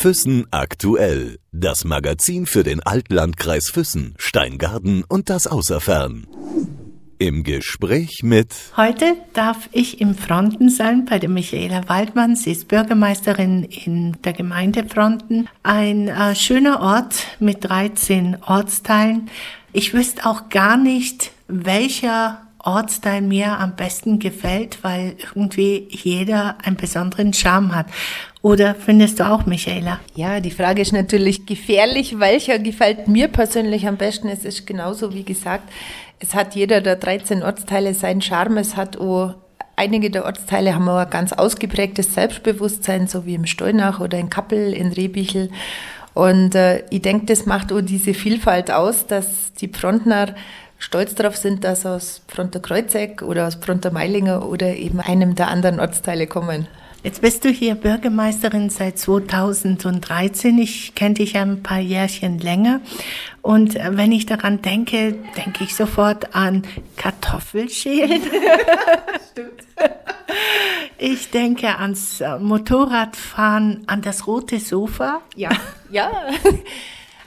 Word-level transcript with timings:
Füssen 0.00 0.46
aktuell. 0.50 1.36
Das 1.52 1.84
Magazin 1.84 2.46
für 2.46 2.62
den 2.62 2.82
Altlandkreis 2.82 3.68
Füssen, 3.68 4.14
Steingarten 4.16 5.04
und 5.06 5.28
das 5.28 5.46
Außerfern. 5.46 6.26
Im 7.18 7.44
Gespräch 7.44 8.22
mit 8.22 8.48
Heute 8.78 9.16
darf 9.34 9.68
ich 9.72 10.00
im 10.00 10.14
Fronten 10.14 10.70
sein 10.70 11.04
bei 11.04 11.18
der 11.18 11.28
Michaela 11.28 11.86
Waldmann. 11.90 12.34
Sie 12.34 12.50
ist 12.50 12.68
Bürgermeisterin 12.68 13.64
in 13.64 14.16
der 14.22 14.32
Gemeinde 14.32 14.86
Fronten. 14.88 15.48
Ein 15.62 16.08
äh, 16.08 16.34
schöner 16.34 16.80
Ort 16.80 17.16
mit 17.38 17.68
13 17.68 18.38
Ortsteilen. 18.46 19.28
Ich 19.74 19.92
wüsste 19.92 20.24
auch 20.24 20.48
gar 20.48 20.78
nicht, 20.78 21.30
welcher 21.46 22.40
Ortsteil 22.64 23.22
mir 23.22 23.58
am 23.58 23.76
besten 23.76 24.18
gefällt, 24.18 24.82
weil 24.82 25.16
irgendwie 25.34 25.88
jeder 25.90 26.56
einen 26.62 26.76
besonderen 26.76 27.32
Charme 27.32 27.74
hat. 27.74 27.86
Oder 28.42 28.74
findest 28.74 29.20
du 29.20 29.30
auch, 29.30 29.46
Michaela? 29.46 30.00
Ja, 30.14 30.40
die 30.40 30.50
Frage 30.50 30.82
ist 30.82 30.92
natürlich 30.92 31.46
gefährlich. 31.46 32.18
Welcher 32.18 32.58
gefällt 32.58 33.08
mir 33.08 33.28
persönlich 33.28 33.86
am 33.86 33.96
besten? 33.96 34.28
Es 34.28 34.44
ist 34.44 34.66
genauso 34.66 35.12
wie 35.14 35.24
gesagt, 35.24 35.70
es 36.18 36.34
hat 36.34 36.54
jeder 36.54 36.80
der 36.80 36.96
13 36.96 37.42
Ortsteile 37.42 37.94
seinen 37.94 38.20
Charme. 38.20 38.58
Es 38.58 38.76
hat 38.76 38.98
auch 38.98 39.34
einige 39.76 40.10
der 40.10 40.26
Ortsteile 40.26 40.74
haben 40.74 40.88
auch 40.88 40.98
ein 40.98 41.10
ganz 41.10 41.32
ausgeprägtes 41.32 42.14
Selbstbewusstsein, 42.14 43.06
so 43.06 43.24
wie 43.24 43.34
im 43.34 43.46
Stolnach 43.46 44.00
oder 44.00 44.18
in 44.18 44.28
Kappel, 44.28 44.74
in 44.74 44.92
Rehbichel. 44.92 45.50
Und 46.12 46.54
äh, 46.54 46.84
ich 46.90 47.02
denke, 47.02 47.26
das 47.26 47.46
macht 47.46 47.72
auch 47.72 47.80
diese 47.80 48.14
Vielfalt 48.14 48.70
aus, 48.70 49.06
dass 49.06 49.54
die 49.54 49.68
Frontner 49.68 50.34
stolz 50.80 51.14
darauf 51.14 51.36
sind, 51.36 51.62
dass 51.62 51.86
aus 51.86 52.22
Fronter 52.26 52.58
Kreuzeck 52.58 53.22
oder 53.22 53.46
aus 53.46 53.54
Fronter 53.54 53.92
Meilinger 53.92 54.48
oder 54.48 54.74
eben 54.74 54.98
einem 54.98 55.36
der 55.36 55.48
anderen 55.48 55.78
Ortsteile 55.78 56.26
kommen. 56.26 56.66
Jetzt 57.02 57.22
bist 57.22 57.44
du 57.46 57.48
hier 57.48 57.76
Bürgermeisterin 57.76 58.68
seit 58.68 58.98
2013. 58.98 60.58
Ich 60.58 60.94
kenne 60.94 61.14
dich 61.14 61.36
ein 61.36 61.62
paar 61.62 61.78
Jährchen 61.78 62.38
länger. 62.38 62.80
Und 63.40 63.76
äh, 63.76 63.96
wenn 63.96 64.12
ich 64.12 64.26
daran 64.26 64.60
denke, 64.60 65.14
denke 65.36 65.64
ich 65.64 65.74
sofort 65.74 66.34
an 66.34 66.64
Kartoffelschälen. 66.96 68.20
Stimmt. 69.30 69.62
Ich 70.98 71.30
denke 71.30 71.78
ans 71.78 72.20
äh, 72.20 72.38
Motorradfahren, 72.38 73.84
an 73.86 74.02
das 74.02 74.26
rote 74.26 74.60
Sofa. 74.60 75.22
Ja, 75.36 75.50
ja. 75.90 76.10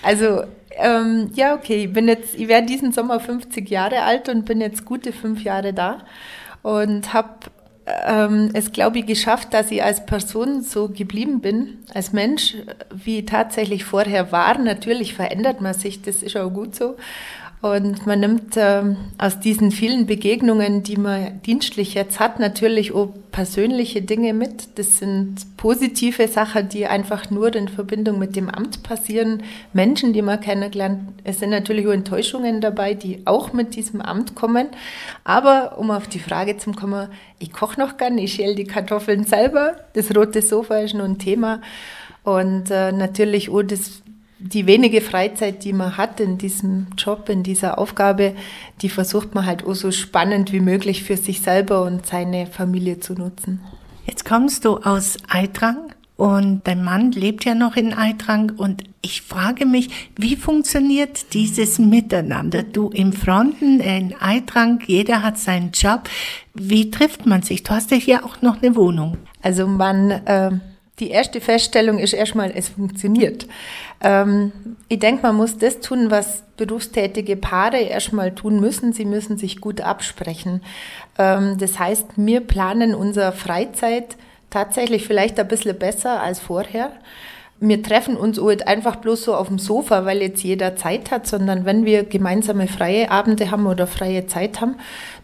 Also 0.03 0.43
ähm, 0.77 1.31
ja, 1.33 1.55
okay. 1.55 1.85
Ich 1.85 1.93
bin 1.93 2.07
jetzt, 2.07 2.35
ich 2.35 2.47
werde 2.47 2.67
diesen 2.67 2.91
Sommer 2.91 3.19
50 3.19 3.69
Jahre 3.69 4.01
alt 4.01 4.29
und 4.29 4.45
bin 4.45 4.61
jetzt 4.61 4.85
gute 4.85 5.11
fünf 5.11 5.43
Jahre 5.43 5.73
da 5.73 5.99
und 6.61 7.13
habe 7.13 7.29
ähm, 7.85 8.51
es, 8.53 8.71
glaube 8.71 8.99
ich, 8.99 9.05
geschafft, 9.05 9.53
dass 9.53 9.71
ich 9.71 9.83
als 9.83 10.05
Person 10.05 10.61
so 10.61 10.87
geblieben 10.89 11.41
bin, 11.41 11.79
als 11.93 12.13
Mensch, 12.13 12.55
wie 12.93 13.19
ich 13.19 13.25
tatsächlich 13.25 13.83
vorher 13.83 14.31
war. 14.31 14.57
Natürlich 14.57 15.13
verändert 15.13 15.61
man 15.61 15.73
sich, 15.73 16.01
das 16.01 16.23
ist 16.23 16.37
auch 16.37 16.49
gut 16.49 16.75
so. 16.75 16.95
Und 17.63 18.05
man 18.05 18.19
nimmt 18.19 18.55
ähm, 18.57 18.97
aus 19.17 19.39
diesen 19.39 19.71
vielen 19.71 20.05
Begegnungen, 20.05 20.83
die 20.83 20.97
man 20.97 21.41
dienstlich 21.43 21.93
jetzt 21.93 22.19
hat, 22.19 22.37
natürlich 22.37 22.91
auch 22.93 23.13
persönliche 23.31 24.01
Dinge 24.01 24.33
mit. 24.33 24.77
Das 24.77 24.97
sind 24.97 25.37
positive 25.55 26.27
Sachen, 26.27 26.67
die 26.67 26.87
einfach 26.87 27.31
nur 27.31 27.55
in 27.55 27.69
Verbindung 27.69 28.19
mit 28.19 28.35
dem 28.35 28.49
Amt 28.49 28.83
passieren. 28.83 29.43
Menschen, 29.71 30.11
die 30.11 30.21
man 30.21 30.41
kennengelernt. 30.41 31.13
Es 31.23 31.39
sind 31.39 31.51
natürlich 31.51 31.87
auch 31.87 31.93
Enttäuschungen 31.93 32.59
dabei, 32.59 32.95
die 32.95 33.21
auch 33.23 33.53
mit 33.53 33.77
diesem 33.77 34.01
Amt 34.01 34.35
kommen. 34.35 34.67
Aber 35.23 35.77
um 35.77 35.89
auf 35.89 36.09
die 36.09 36.19
Frage 36.19 36.57
zu 36.57 36.73
kommen, 36.73 37.07
ich 37.39 37.53
koche 37.53 37.79
noch 37.79 37.95
gern, 37.95 38.17
ich 38.17 38.33
schäle 38.33 38.55
die 38.55 38.65
Kartoffeln 38.65 39.23
selber. 39.23 39.77
Das 39.93 40.13
rote 40.13 40.41
Sofa 40.41 40.79
ist 40.79 40.95
nur 40.95 41.05
ein 41.05 41.17
Thema. 41.17 41.61
Und 42.25 42.71
äh, 42.71 42.91
natürlich 42.91 43.49
auch 43.49 43.63
das 43.63 44.02
die 44.43 44.67
wenige 44.67 44.99
Freizeit, 44.99 45.63
die 45.63 45.71
man 45.71 45.95
hat 45.95 46.19
in 46.19 46.37
diesem 46.37 46.87
Job, 46.97 47.29
in 47.29 47.43
dieser 47.43 47.77
Aufgabe, 47.77 48.35
die 48.81 48.89
versucht 48.89 49.33
man 49.33 49.45
halt 49.45 49.65
auch 49.65 49.73
so 49.73 49.91
spannend 49.91 50.51
wie 50.51 50.59
möglich 50.59 51.03
für 51.03 51.15
sich 51.15 51.41
selber 51.41 51.83
und 51.83 52.05
seine 52.05 52.45
Familie 52.45 52.99
zu 52.99 53.13
nutzen. 53.13 53.61
Jetzt 54.05 54.25
kommst 54.25 54.65
du 54.65 54.77
aus 54.77 55.17
Eitrang 55.29 55.77
und 56.17 56.61
dein 56.65 56.83
Mann 56.83 57.13
lebt 57.13 57.45
ja 57.45 57.55
noch 57.55 57.77
in 57.77 57.93
Eitrang 57.93 58.51
und 58.57 58.83
ich 59.01 59.21
frage 59.21 59.65
mich, 59.65 60.11
wie 60.17 60.35
funktioniert 60.35 61.33
dieses 61.33 61.79
Miteinander? 61.79 62.63
Du 62.63 62.89
im 62.89 63.13
Fronten, 63.13 63.79
in 63.79 64.13
Eitrang, 64.19 64.81
jeder 64.85 65.23
hat 65.23 65.37
seinen 65.37 65.71
Job. 65.71 66.09
Wie 66.53 66.91
trifft 66.91 67.25
man 67.25 67.43
sich? 67.43 67.63
Du 67.63 67.71
hast 67.71 67.91
ja 67.91 67.97
hier 67.97 68.25
auch 68.25 68.41
noch 68.41 68.61
eine 68.61 68.75
Wohnung. 68.75 69.17
Also 69.41 69.67
man, 69.67 70.11
äh, 70.11 70.51
die 70.99 71.09
erste 71.09 71.41
Feststellung 71.41 71.97
ist 71.97 72.13
erstmal, 72.13 72.51
es 72.55 72.69
funktioniert. 72.69 73.47
Ähm, 74.01 74.51
ich 74.89 74.99
denke, 74.99 75.23
man 75.23 75.35
muss 75.35 75.57
das 75.57 75.79
tun, 75.79 76.11
was 76.11 76.43
berufstätige 76.55 77.35
Paare 77.35 77.79
erstmal 77.79 78.35
tun 78.35 78.59
müssen. 78.59 78.93
Sie 78.93 79.05
müssen 79.05 79.37
sich 79.37 79.59
gut 79.59 79.81
absprechen. 79.81 80.61
Ähm, 81.17 81.57
das 81.57 81.79
heißt, 81.79 82.09
wir 82.15 82.41
planen 82.41 82.93
unsere 82.93 83.31
Freizeit 83.31 84.17
tatsächlich 84.51 85.07
vielleicht 85.07 85.39
ein 85.39 85.47
bisschen 85.47 85.77
besser 85.79 86.21
als 86.21 86.39
vorher. 86.39 86.91
Wir 87.59 87.81
treffen 87.81 88.15
uns 88.15 88.39
halt 88.39 88.67
einfach 88.67 88.97
bloß 88.97 89.23
so 89.23 89.35
auf 89.35 89.47
dem 89.47 89.57
Sofa, 89.57 90.05
weil 90.05 90.21
jetzt 90.21 90.43
jeder 90.43 90.75
Zeit 90.75 91.09
hat, 91.09 91.25
sondern 91.25 91.65
wenn 91.65 91.85
wir 91.85 92.03
gemeinsame 92.03 92.67
freie 92.67 93.09
Abende 93.09 93.49
haben 93.49 93.65
oder 93.65 93.87
freie 93.87 94.27
Zeit 94.27 94.61
haben, 94.61 94.75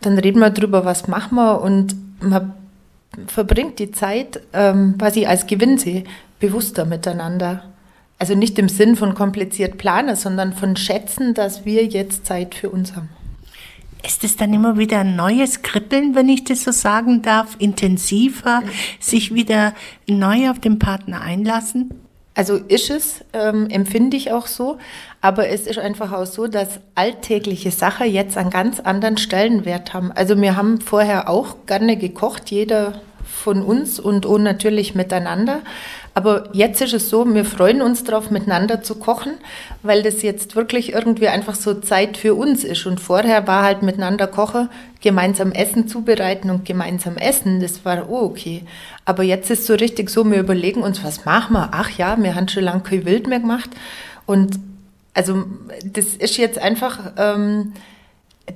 dann 0.01 0.17
reden 0.17 0.39
wir 0.39 0.49
drüber, 0.49 0.85
was 0.85 1.07
machen 1.07 1.35
wir 1.35 1.61
und 1.61 1.95
man 2.21 2.53
verbringt 3.27 3.79
die 3.79 3.91
Zeit, 3.91 4.41
ähm, 4.53 4.95
was 4.97 5.15
ich 5.15 5.27
als 5.27 5.47
Gewinn 5.47 5.77
sehe, 5.77 6.03
bewusster 6.39 6.85
miteinander. 6.85 7.63
Also 8.17 8.35
nicht 8.35 8.59
im 8.59 8.69
Sinn 8.69 8.95
von 8.95 9.15
kompliziert 9.15 9.77
planen, 9.77 10.15
sondern 10.15 10.53
von 10.53 10.75
schätzen, 10.75 11.33
dass 11.33 11.65
wir 11.65 11.85
jetzt 11.85 12.25
Zeit 12.25 12.55
für 12.55 12.69
uns 12.69 12.95
haben. 12.95 13.09
Ist 14.05 14.23
es 14.23 14.37
dann 14.37 14.53
immer 14.53 14.77
wieder 14.77 14.99
ein 14.99 15.15
neues 15.15 15.61
Kribbeln, 15.61 16.15
wenn 16.15 16.29
ich 16.29 16.45
das 16.45 16.63
so 16.63 16.71
sagen 16.71 17.21
darf, 17.21 17.55
intensiver, 17.59 18.63
sich 18.99 19.33
wieder 19.33 19.73
neu 20.07 20.49
auf 20.49 20.59
den 20.59 20.79
Partner 20.79 21.21
einlassen? 21.21 21.93
Also 22.39 22.55
ist 22.55 22.89
es, 22.89 23.25
ähm, 23.33 23.69
empfinde 23.69 24.15
ich 24.15 24.31
auch 24.31 24.47
so, 24.47 24.77
aber 25.19 25.49
es 25.49 25.67
ist 25.67 25.77
einfach 25.77 26.13
auch 26.13 26.25
so, 26.25 26.47
dass 26.47 26.79
alltägliche 26.95 27.69
Sachen 27.69 28.09
jetzt 28.09 28.37
einen 28.37 28.49
ganz 28.49 28.79
anderen 28.79 29.17
Stellenwert 29.17 29.93
haben. 29.93 30.13
Also 30.13 30.39
wir 30.41 30.55
haben 30.55 30.79
vorher 30.79 31.27
auch 31.27 31.65
gerne 31.65 31.97
gekocht, 31.97 32.49
jeder 32.49 33.01
von 33.29 33.61
uns 33.61 33.99
und 33.99 34.25
auch 34.25 34.37
natürlich 34.37 34.95
miteinander. 34.95 35.61
Aber 36.13 36.49
jetzt 36.51 36.81
ist 36.81 36.93
es 36.93 37.09
so, 37.09 37.25
wir 37.33 37.45
freuen 37.45 37.81
uns 37.81 38.03
darauf, 38.03 38.31
miteinander 38.31 38.81
zu 38.81 38.95
kochen, 38.95 39.33
weil 39.83 40.03
das 40.03 40.21
jetzt 40.21 40.55
wirklich 40.55 40.93
irgendwie 40.93 41.27
einfach 41.27 41.55
so 41.55 41.75
Zeit 41.75 42.17
für 42.17 42.35
uns 42.35 42.63
ist. 42.63 42.85
Und 42.85 42.99
vorher 42.99 43.47
war 43.47 43.63
halt 43.63 43.83
miteinander 43.83 44.27
kochen, 44.27 44.69
gemeinsam 45.01 45.51
Essen 45.51 45.87
zubereiten 45.87 46.49
und 46.49 46.65
gemeinsam 46.65 47.17
essen. 47.17 47.61
Das 47.61 47.85
war 47.85 48.09
oh 48.09 48.25
okay. 48.25 48.63
Aber 49.05 49.23
jetzt 49.23 49.49
ist 49.49 49.65
so 49.65 49.75
richtig 49.75 50.09
so, 50.09 50.29
wir 50.29 50.39
überlegen 50.39 50.81
uns, 50.81 51.03
was 51.03 51.25
machen 51.25 51.53
wir? 51.53 51.69
Ach 51.71 51.89
ja, 51.91 52.17
wir 52.21 52.35
haben 52.35 52.47
schon 52.47 52.63
lange 52.63 52.81
kein 52.81 53.05
Wild 53.05 53.27
mehr 53.27 53.39
gemacht. 53.39 53.69
Und 54.25 54.59
also 55.13 55.45
das 55.85 56.15
ist 56.15 56.37
jetzt 56.37 56.59
einfach... 56.59 56.99
Ähm, 57.17 57.73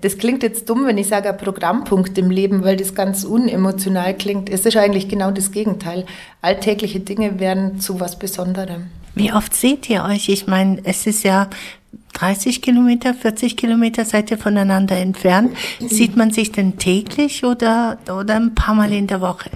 das 0.02 0.18
klingt 0.18 0.44
jetzt 0.44 0.70
dumm, 0.70 0.86
wenn 0.86 0.98
ich 0.98 1.08
sage, 1.08 1.30
ein 1.30 1.38
Programmpunkt 1.38 2.18
im 2.18 2.30
Leben, 2.30 2.64
weil 2.64 2.78
das 2.78 2.96
ganz 2.96 3.24
unemotional 3.24 4.14
klingt. 4.16 4.50
Es 4.50 4.66
ist 4.66 4.78
eigentlich 4.78 5.08
genau 5.08 5.32
das 5.32 5.52
Gegenteil. 5.52 6.06
Alltägliche 6.42 7.00
Dinge 7.00 7.40
werden 7.40 7.80
zu 7.80 8.00
was 8.00 8.18
Besonderem. 8.18 8.88
Wie 9.16 9.32
oft 9.32 9.54
seht 9.54 9.90
ihr 9.90 10.04
euch? 10.04 10.30
Ich 10.30 10.48
meine, 10.48 10.80
es 10.84 11.06
ist 11.06 11.24
ja 11.24 11.50
30 12.14 12.62
Kilometer, 12.62 13.14
40 13.14 13.58
Kilometer 13.58 14.06
seid 14.06 14.32
ihr 14.32 14.38
voneinander 14.38 14.98
entfernt. 14.98 15.56
Sieht 15.80 16.16
man 16.16 16.32
sich 16.32 16.52
denn 16.52 16.78
täglich 16.78 17.44
oder, 17.44 17.98
oder 18.08 18.36
ein 18.36 18.56
paar 18.56 18.76
Mal 18.76 18.92
in 18.92 19.08
der 19.08 19.22
Woche? 19.22 19.50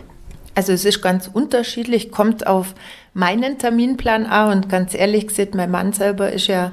Also 0.55 0.73
es 0.73 0.85
ist 0.85 1.01
ganz 1.01 1.29
unterschiedlich, 1.31 2.11
kommt 2.11 2.47
auf 2.47 2.73
meinen 3.13 3.59
Terminplan 3.59 4.25
an 4.25 4.57
und 4.57 4.69
ganz 4.69 4.93
ehrlich 4.95 5.28
gesagt, 5.28 5.53
mein 5.53 5.69
Mann 5.69 5.93
selber 5.93 6.31
ist 6.31 6.47
ja 6.47 6.72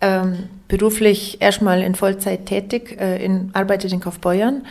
ähm, 0.00 0.48
beruflich 0.68 1.40
erstmal 1.40 1.82
in 1.82 1.94
Vollzeit 1.94 2.46
tätig, 2.46 3.00
äh, 3.00 3.24
in, 3.24 3.50
arbeitet 3.52 3.92
in 3.92 4.00
Kaufbeuern 4.00 4.62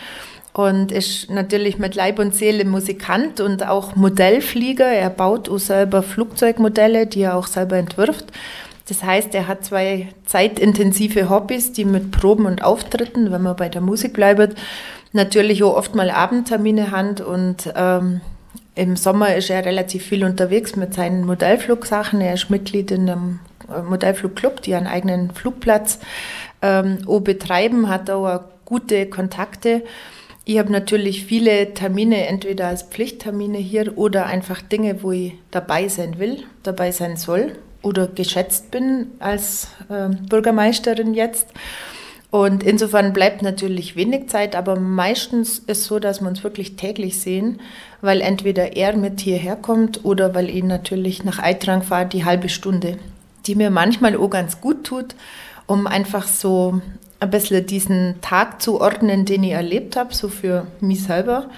und 0.53 0.91
ist 0.91 1.29
natürlich 1.29 1.79
mit 1.79 1.95
Leib 1.95 2.17
und 2.19 2.33
Seele 2.33 2.63
Musikant 2.65 3.41
und 3.41 3.67
auch 3.67 3.95
Modellflieger. 3.95 4.85
Er 4.85 5.09
baut 5.09 5.49
auch 5.49 5.57
selber 5.57 6.01
Flugzeugmodelle, 6.01 7.07
die 7.07 7.21
er 7.21 7.35
auch 7.35 7.47
selber 7.47 7.77
entwirft. 7.77 8.25
Das 8.87 9.03
heißt, 9.03 9.33
er 9.33 9.47
hat 9.47 9.65
zwei 9.65 10.09
zeitintensive 10.25 11.29
Hobbys, 11.29 11.73
die 11.73 11.85
mit 11.85 12.11
Proben 12.11 12.45
und 12.45 12.63
Auftritten, 12.63 13.31
wenn 13.31 13.41
man 13.41 13.55
bei 13.55 13.67
der 13.67 13.81
Musik 13.81 14.13
bleibt, 14.13 14.55
natürlich 15.11 15.63
auch 15.63 15.75
oft 15.75 15.95
mal 15.95 16.11
Abendtermine 16.11 16.91
hat 16.91 17.19
und 17.19 17.73
ähm, 17.75 18.21
im 18.75 18.95
Sommer 18.97 19.35
ist 19.35 19.49
er 19.49 19.65
relativ 19.65 20.05
viel 20.05 20.23
unterwegs 20.23 20.75
mit 20.75 20.93
seinen 20.93 21.25
Modellflugsachen. 21.25 22.21
Er 22.21 22.33
ist 22.33 22.49
Mitglied 22.49 22.91
in 22.91 23.09
einem 23.09 23.39
Modellflugclub, 23.67 24.61
die 24.61 24.75
einen 24.75 24.87
eigenen 24.87 25.31
Flugplatz 25.31 25.99
ähm, 26.61 26.99
betreiben, 27.23 27.89
hat 27.89 28.09
auch 28.09 28.41
gute 28.65 29.05
Kontakte. 29.07 29.83
ich 30.45 30.59
habe 30.59 30.71
natürlich 30.71 31.25
viele 31.25 31.73
Termine, 31.73 32.27
entweder 32.27 32.67
als 32.67 32.83
Pflichttermine 32.83 33.57
hier 33.57 33.97
oder 33.97 34.25
einfach 34.25 34.61
Dinge, 34.61 35.01
wo 35.03 35.11
ich 35.11 35.33
dabei 35.51 35.87
sein 35.87 36.19
will, 36.19 36.43
dabei 36.63 36.91
sein 36.91 37.17
soll 37.17 37.53
oder 37.81 38.07
geschätzt 38.07 38.71
bin 38.71 39.11
als 39.19 39.67
äh, 39.89 40.09
Bürgermeisterin 40.09 41.13
jetzt. 41.13 41.47
Und 42.31 42.63
insofern 42.63 43.13
bleibt 43.13 43.43
natürlich 43.43 43.95
wenig 43.95 44.27
Zeit, 44.27 44.57
aber 44.57 44.77
meistens 44.77 45.59
ist 45.59 45.69
es 45.69 45.85
so, 45.85 45.99
dass 45.99 46.19
wir 46.19 46.27
uns 46.27 46.43
wirklich 46.43 46.75
täglich 46.75 47.21
sehen, 47.21 47.61
weil 48.01 48.19
entweder 48.19 48.75
er 48.75 48.97
mit 48.97 49.21
hierher 49.21 49.55
kommt 49.55 50.03
oder 50.03 50.35
weil 50.35 50.49
ich 50.49 50.63
natürlich 50.63 51.23
nach 51.23 51.39
Eitrang 51.39 51.81
fahre 51.81 52.07
die 52.07 52.25
halbe 52.25 52.49
Stunde, 52.49 52.97
die 53.45 53.55
mir 53.55 53.69
manchmal 53.69 54.17
auch 54.17 54.29
ganz 54.29 54.61
gut 54.61 54.83
tut, 54.83 55.15
um 55.67 55.87
einfach 55.87 56.27
so 56.27 56.81
ein 57.19 57.29
bisschen 57.29 57.65
diesen 57.65 58.21
Tag 58.21 58.61
zu 58.61 58.79
ordnen, 58.81 59.25
den 59.25 59.43
ich 59.43 59.51
erlebt 59.51 59.95
habe, 59.95 60.13
so 60.13 60.27
für 60.27 60.67
mich 60.81 61.03
selber, 61.03 61.49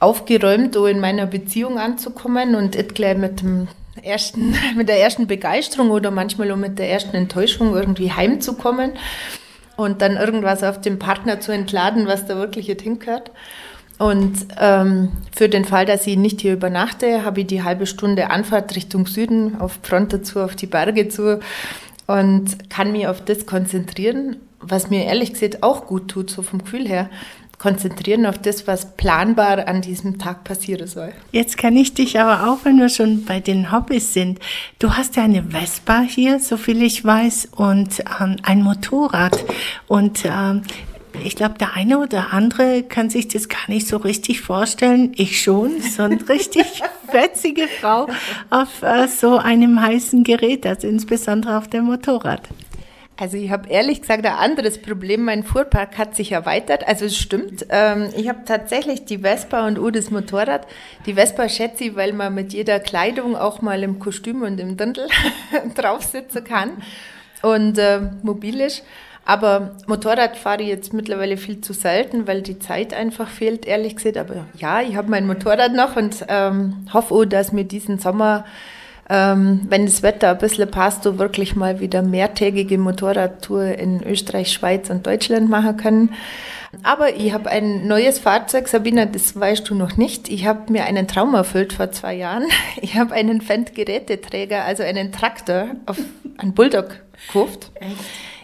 aufgeräumt, 0.00 0.74
so 0.74 0.86
in 0.86 1.00
meiner 1.00 1.26
Beziehung 1.26 1.78
anzukommen 1.78 2.54
und 2.54 2.74
nicht 2.74 2.94
gleich 2.94 3.16
mit 3.16 3.40
dem 3.40 3.68
ersten, 4.02 4.54
mit 4.76 4.88
der 4.88 5.00
ersten 5.00 5.26
Begeisterung 5.26 5.90
oder 5.90 6.10
manchmal 6.10 6.50
auch 6.52 6.56
mit 6.56 6.78
der 6.78 6.90
ersten 6.90 7.16
Enttäuschung 7.16 7.74
irgendwie 7.74 8.12
heimzukommen 8.12 8.92
und 9.76 10.02
dann 10.02 10.16
irgendwas 10.16 10.62
auf 10.62 10.80
den 10.80 10.98
Partner 10.98 11.40
zu 11.40 11.52
entladen, 11.52 12.06
was 12.06 12.26
da 12.26 12.36
wirklich 12.36 12.66
hingehört. 12.66 13.30
Und 13.98 14.46
ähm, 14.60 15.10
für 15.34 15.48
den 15.48 15.64
Fall, 15.64 15.84
dass 15.84 16.06
ich 16.06 16.16
nicht 16.16 16.40
hier 16.40 16.52
übernachte, 16.52 17.24
habe 17.24 17.40
ich 17.40 17.46
die 17.48 17.64
halbe 17.64 17.86
Stunde 17.86 18.30
Anfahrt 18.30 18.76
Richtung 18.76 19.06
Süden, 19.06 19.60
auf 19.60 19.80
Front 19.82 20.12
dazu, 20.12 20.40
auf 20.40 20.54
die 20.54 20.66
Berge 20.66 21.08
zu 21.08 21.40
und 22.06 22.70
kann 22.70 22.92
mich 22.92 23.08
auf 23.08 23.24
das 23.24 23.44
konzentrieren 23.44 24.36
was 24.60 24.90
mir 24.90 25.04
ehrlich 25.04 25.32
gesagt 25.32 25.62
auch 25.62 25.86
gut 25.86 26.08
tut, 26.08 26.30
so 26.30 26.42
vom 26.42 26.64
Gefühl 26.64 26.88
her, 26.88 27.10
konzentrieren 27.58 28.24
auf 28.24 28.38
das, 28.38 28.68
was 28.68 28.96
planbar 28.96 29.66
an 29.66 29.82
diesem 29.82 30.18
Tag 30.18 30.44
passieren 30.44 30.86
soll. 30.86 31.12
Jetzt 31.32 31.58
kann 31.58 31.76
ich 31.76 31.92
dich 31.92 32.20
aber 32.20 32.48
auch, 32.48 32.64
wenn 32.64 32.78
wir 32.78 32.88
schon 32.88 33.24
bei 33.24 33.40
den 33.40 33.72
Hobbys 33.72 34.12
sind, 34.12 34.38
du 34.78 34.92
hast 34.92 35.16
ja 35.16 35.24
eine 35.24 35.42
Vespa 35.42 36.00
hier, 36.02 36.38
so 36.38 36.56
viel 36.56 36.82
ich 36.82 37.04
weiß, 37.04 37.48
und 37.56 38.00
ähm, 38.20 38.36
ein 38.44 38.62
Motorrad. 38.62 39.44
Und 39.88 40.24
ähm, 40.24 40.62
ich 41.24 41.36
glaube, 41.36 41.56
der 41.58 41.74
eine 41.74 41.98
oder 41.98 42.32
andere 42.32 42.82
kann 42.82 43.10
sich 43.10 43.28
das 43.28 43.48
gar 43.48 43.68
nicht 43.68 43.86
so 43.86 43.96
richtig 43.98 44.40
vorstellen. 44.40 45.12
Ich 45.16 45.42
schon, 45.42 45.80
so 45.80 46.04
eine 46.04 46.28
richtig 46.28 46.64
fetzige 47.10 47.68
Frau 47.68 48.08
auf 48.50 48.82
äh, 48.82 49.06
so 49.08 49.38
einem 49.38 49.80
heißen 49.80 50.24
Gerät, 50.24 50.66
also 50.66 50.88
insbesondere 50.88 51.58
auf 51.58 51.68
dem 51.68 51.84
Motorrad. 51.84 52.42
Also 53.20 53.36
ich 53.36 53.50
habe 53.50 53.68
ehrlich 53.68 54.00
gesagt 54.00 54.24
ein 54.24 54.32
anderes 54.32 54.80
Problem. 54.80 55.24
Mein 55.24 55.42
Fuhrpark 55.42 55.98
hat 55.98 56.14
sich 56.14 56.30
erweitert. 56.30 56.86
Also 56.86 57.06
es 57.06 57.18
stimmt. 57.18 57.66
Ähm, 57.68 58.10
ich 58.16 58.28
habe 58.28 58.44
tatsächlich 58.44 59.06
die 59.06 59.18
Vespa 59.18 59.66
und 59.66 59.76
U 59.76 59.90
das 59.90 60.12
Motorrad. 60.12 60.68
Die 61.04 61.14
Vespa 61.14 61.48
schätze 61.48 61.84
ich, 61.84 61.96
weil 61.96 62.12
man 62.12 62.32
mit 62.32 62.52
jeder 62.52 62.78
Kleidung 62.78 63.34
auch 63.34 63.60
mal 63.60 63.82
im 63.82 63.98
Kostüm 63.98 64.42
und 64.42 64.60
im 64.60 64.76
Dirndl 64.76 65.08
drauf 65.74 66.04
sitzen 66.04 66.44
kann 66.44 66.70
und 67.42 67.76
äh, 67.78 68.02
mobil 68.22 68.60
ist. 68.60 68.84
Aber 69.28 69.72
Motorrad 69.86 70.38
fahre 70.38 70.62
ich 70.62 70.68
jetzt 70.68 70.94
mittlerweile 70.94 71.36
viel 71.36 71.60
zu 71.60 71.74
selten, 71.74 72.26
weil 72.26 72.40
die 72.40 72.58
Zeit 72.58 72.94
einfach 72.94 73.28
fehlt, 73.28 73.66
ehrlich 73.66 73.94
gesagt. 73.94 74.16
Aber 74.16 74.46
ja, 74.56 74.80
ich 74.80 74.96
habe 74.96 75.10
mein 75.10 75.26
Motorrad 75.26 75.74
noch 75.74 75.96
und 75.96 76.24
ähm, 76.28 76.86
hoffe 76.94 77.14
auch, 77.14 77.24
dass 77.26 77.52
mir 77.52 77.64
diesen 77.64 77.98
Sommer 77.98 78.46
ähm, 79.10 79.66
wenn 79.68 79.86
das 79.86 80.02
Wetter 80.02 80.30
ein 80.30 80.38
bisschen 80.38 80.70
passt, 80.70 81.04
du 81.04 81.18
wirklich 81.18 81.56
mal 81.56 81.80
wieder 81.80 82.02
mehrtägige 82.02 82.78
Motorradtour 82.78 83.64
in 83.64 84.02
Österreich, 84.02 84.52
Schweiz 84.52 84.90
und 84.90 85.06
Deutschland 85.06 85.48
machen 85.48 85.76
können. 85.76 86.14
Aber 86.82 87.14
ich 87.14 87.32
habe 87.32 87.50
ein 87.50 87.86
neues 87.86 88.18
Fahrzeug, 88.18 88.68
Sabina, 88.68 89.06
das 89.06 89.38
weißt 89.38 89.68
du 89.68 89.74
noch 89.74 89.96
nicht. 89.96 90.28
Ich 90.28 90.46
habe 90.46 90.70
mir 90.72 90.84
einen 90.84 91.08
Traum 91.08 91.34
erfüllt 91.34 91.74
vor 91.74 91.90
zwei 91.90 92.14
Jahren. 92.14 92.44
Ich 92.80 92.96
habe 92.96 93.14
einen 93.14 93.40
Fendt-Geräteträger, 93.40 94.64
also 94.64 94.82
einen 94.82 95.12
Traktor 95.12 95.68
auf 95.86 95.98
einen 96.38 96.54
Bulldog 96.54 97.00
gekauft. 97.26 97.70
Echt? 97.74 97.96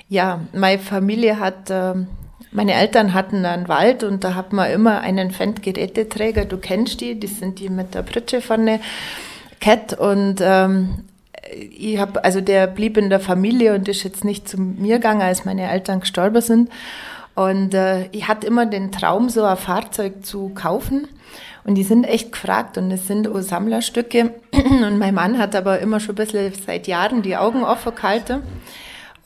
Ja, 0.08 0.40
meine 0.52 0.78
Familie 0.78 1.38
hat, 1.38 1.70
ähm, 1.70 2.08
meine 2.52 2.74
Eltern 2.74 3.14
hatten 3.14 3.44
einen 3.44 3.68
Wald 3.68 4.04
und 4.04 4.22
da 4.22 4.34
hat 4.34 4.52
man 4.52 4.70
immer 4.70 5.00
einen 5.00 5.30
Fendt-Geräteträger. 5.30 6.44
Du 6.44 6.58
kennst 6.58 7.00
die, 7.00 7.18
die 7.18 7.26
sind 7.26 7.58
die 7.58 7.68
mit 7.68 7.94
der 7.94 8.02
Pritsche 8.02 8.40
vorne. 8.40 8.80
Cat 9.60 9.94
und 9.98 10.36
ähm, 10.40 11.04
ich 11.70 11.98
habe, 11.98 12.22
also 12.24 12.40
der 12.40 12.66
blieb 12.66 12.96
in 12.96 13.10
der 13.10 13.20
Familie 13.20 13.74
und 13.74 13.88
ist 13.88 14.02
jetzt 14.02 14.24
nicht 14.24 14.48
zu 14.48 14.60
mir 14.60 14.96
gegangen, 14.96 15.22
als 15.22 15.44
meine 15.44 15.70
Eltern 15.70 16.00
gestorben 16.00 16.40
sind. 16.40 16.70
Und 17.34 17.74
äh, 17.74 18.06
ich 18.12 18.28
hatte 18.28 18.46
immer 18.46 18.66
den 18.66 18.92
Traum, 18.92 19.28
so 19.28 19.42
ein 19.44 19.56
Fahrzeug 19.56 20.24
zu 20.24 20.50
kaufen. 20.50 21.08
Und 21.64 21.76
die 21.76 21.82
sind 21.82 22.04
echt 22.04 22.32
gefragt 22.32 22.76
und 22.76 22.90
es 22.90 23.06
sind 23.06 23.26
auch 23.26 23.40
Sammlerstücke. 23.40 24.34
Und 24.52 24.98
mein 24.98 25.14
Mann 25.14 25.38
hat 25.38 25.56
aber 25.56 25.78
immer 25.80 25.98
schon 25.98 26.14
ein 26.14 26.16
bisschen 26.16 26.52
seit 26.66 26.86
Jahren 26.86 27.22
die 27.22 27.38
Augen 27.38 27.64
offen 27.64 27.94
gehalten. 27.94 28.42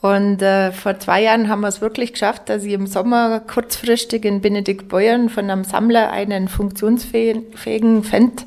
Und 0.01 0.41
äh, 0.41 0.71
vor 0.71 0.97
zwei 0.99 1.23
Jahren 1.23 1.49
haben 1.49 1.59
wir 1.61 1.67
es 1.67 1.81
wirklich 1.81 2.13
geschafft, 2.13 2.47
dass 2.47 2.63
ich 2.63 2.71
im 2.71 2.87
Sommer 2.87 3.41
kurzfristig 3.41 4.23
in 4.23 4.39
Benedikt 4.39 4.87
Beuern 4.87 5.29
von 5.29 5.49
einem 5.49 5.65
Sammler 5.65 6.11
einen 6.11 6.47
funktionsfähigen 6.47 8.03
Fendt 8.03 8.45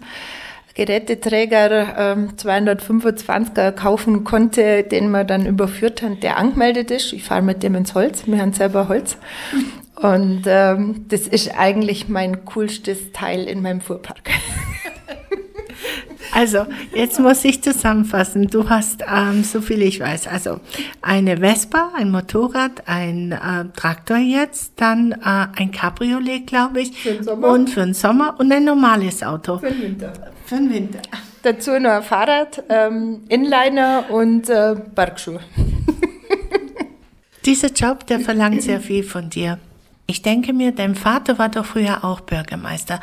Geräteträger 0.75 1.99
ähm, 1.99 2.31
225er 2.37 3.73
kaufen 3.73 4.25
konnte, 4.25 4.83
den 4.85 5.11
man 5.11 5.27
dann 5.27 5.45
überführt 5.45 6.01
hat, 6.03 6.23
der 6.23 6.39
angemeldet 6.39 6.91
ist. 6.91 7.13
Ich 7.13 7.25
fahre 7.25 7.43
mit 7.43 7.63
dem 7.63 7.75
ins 7.75 7.95
Holz, 7.95 8.27
wir 8.27 8.41
haben 8.41 8.55
selber 8.55 8.89
Holz. 8.89 9.19
Und 9.97 10.45
ähm, 10.47 11.05
das 11.09 11.29
ist 11.29 11.57
eigentlich 11.57 12.09
mein 12.09 12.45
coolstes 12.47 13.13
Teil 13.13 13.45
in 13.45 13.61
meinem 13.63 13.81
Fuhrpark. 13.81 14.31
Also, 16.35 16.67
jetzt 16.95 17.21
muss 17.21 17.45
ich 17.45 17.63
zusammenfassen. 17.63 18.49
Du 18.49 18.69
hast, 18.69 19.05
ähm, 19.07 19.45
so 19.45 19.61
viel 19.61 19.83
ich 19.83 20.01
weiß, 20.01 20.27
also 20.27 20.61
eine 21.03 21.39
Vespa, 21.39 21.93
ein 21.95 22.11
Motorrad, 22.11 22.89
ein 22.89 23.33
äh, 23.33 23.67
Traktor 23.77 24.17
jetzt, 24.17 24.73
dann 24.77 25.13
äh, 25.13 25.47
ein 25.57 25.71
Cabriolet, 25.73 26.47
glaube 26.47 26.81
ich. 26.81 27.03
Für 27.03 27.13
den 27.13 27.25
Sommer. 27.25 27.49
Und 27.49 27.71
für 27.71 27.81
den 27.81 27.95
Sommer 27.95 28.37
und 28.39 28.51
ein 28.51 28.65
normales 28.65 29.23
Auto. 29.23 29.59
Für 29.59 29.71
den 29.71 29.83
Winter. 29.83 30.13
Für 30.47 30.57
den 30.57 30.73
Winter. 30.73 31.01
Dazu 31.43 31.79
noch 31.79 31.91
ein 31.91 32.03
Fahrrad, 32.03 32.63
ähm, 32.69 33.25
Inliner 33.29 34.05
und 34.11 34.49
äh, 34.49 34.77
Bergschuhe. 34.95 35.41
Dieser 37.45 37.69
Job, 37.69 38.07
der 38.07 38.21
verlangt 38.21 38.63
sehr 38.63 38.81
viel 38.81 39.03
von 39.03 39.29
dir. 39.29 39.59
Ich 40.07 40.23
denke 40.23 40.53
mir, 40.53 40.73
dein 40.73 40.95
Vater 40.95 41.39
war 41.39 41.49
doch 41.49 41.65
früher 41.65 42.05
auch 42.05 42.21
Bürgermeister. 42.21 43.01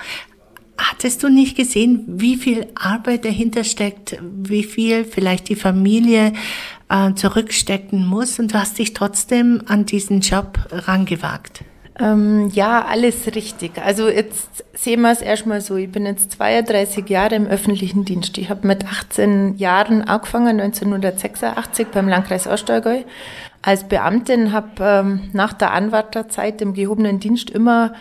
Hattest 0.79 1.23
du 1.23 1.29
nicht 1.29 1.57
gesehen, 1.57 2.05
wie 2.07 2.37
viel 2.37 2.67
Arbeit 2.73 3.25
dahinter 3.25 3.65
steckt, 3.65 4.17
wie 4.21 4.63
viel 4.63 5.03
vielleicht 5.03 5.49
die 5.49 5.57
Familie 5.57 6.31
äh, 6.89 7.13
zurückstecken 7.15 8.05
muss 8.05 8.39
und 8.39 8.53
du 8.53 8.59
hast 8.59 8.79
dich 8.79 8.93
trotzdem 8.93 9.61
an 9.67 9.85
diesen 9.85 10.21
Job 10.21 10.57
rangewagt? 10.71 11.65
Ähm, 11.99 12.49
ja, 12.53 12.85
alles 12.85 13.27
richtig. 13.35 13.71
Also 13.83 14.07
jetzt 14.07 14.63
sehen 14.73 15.01
wir 15.01 15.11
es 15.11 15.21
erstmal 15.21 15.59
so. 15.59 15.75
Ich 15.75 15.91
bin 15.91 16.05
jetzt 16.05 16.31
32 16.31 17.09
Jahre 17.09 17.35
im 17.35 17.45
öffentlichen 17.45 18.05
Dienst. 18.05 18.37
Ich 18.37 18.49
habe 18.49 18.65
mit 18.65 18.85
18 18.85 19.57
Jahren 19.57 20.03
angefangen, 20.03 20.61
1986 20.61 21.87
beim 21.87 22.07
Landkreis 22.07 22.47
Ostallgäu 22.47 23.01
als 23.61 23.85
Beamtin, 23.89 24.53
habe 24.53 24.69
ähm, 24.79 25.29
nach 25.33 25.51
der 25.51 25.73
Anwarterzeit 25.73 26.61
im 26.61 26.73
gehobenen 26.73 27.19
Dienst 27.19 27.49
immer 27.49 27.93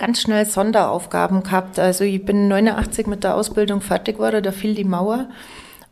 ganz 0.00 0.20
schnell 0.20 0.44
Sonderaufgaben 0.46 1.44
gehabt. 1.44 1.78
Also 1.78 2.02
ich 2.02 2.24
bin 2.24 2.48
89 2.48 3.06
mit 3.06 3.22
der 3.22 3.36
Ausbildung 3.36 3.80
fertig 3.80 4.16
geworden, 4.16 4.42
da 4.42 4.50
fiel 4.50 4.74
die 4.74 4.84
Mauer 4.84 5.28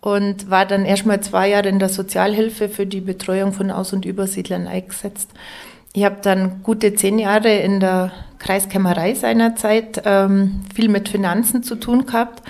und 0.00 0.50
war 0.50 0.66
dann 0.66 0.84
erstmal 0.84 1.20
zwei 1.20 1.50
Jahre 1.50 1.68
in 1.68 1.78
der 1.78 1.88
Sozialhilfe 1.88 2.68
für 2.68 2.86
die 2.86 3.00
Betreuung 3.00 3.52
von 3.52 3.70
Aus- 3.70 3.92
und 3.92 4.04
Übersiedlern 4.04 4.66
eingesetzt. 4.66 5.30
Ich 5.92 6.04
habe 6.04 6.16
dann 6.22 6.62
gute 6.62 6.94
zehn 6.94 7.18
Jahre 7.18 7.54
in 7.56 7.80
der 7.80 8.10
Kreiskämmerei 8.38 9.14
seinerzeit 9.14 10.02
ähm, 10.04 10.62
viel 10.74 10.88
mit 10.88 11.08
Finanzen 11.08 11.62
zu 11.62 11.76
tun 11.76 12.06
gehabt, 12.06 12.42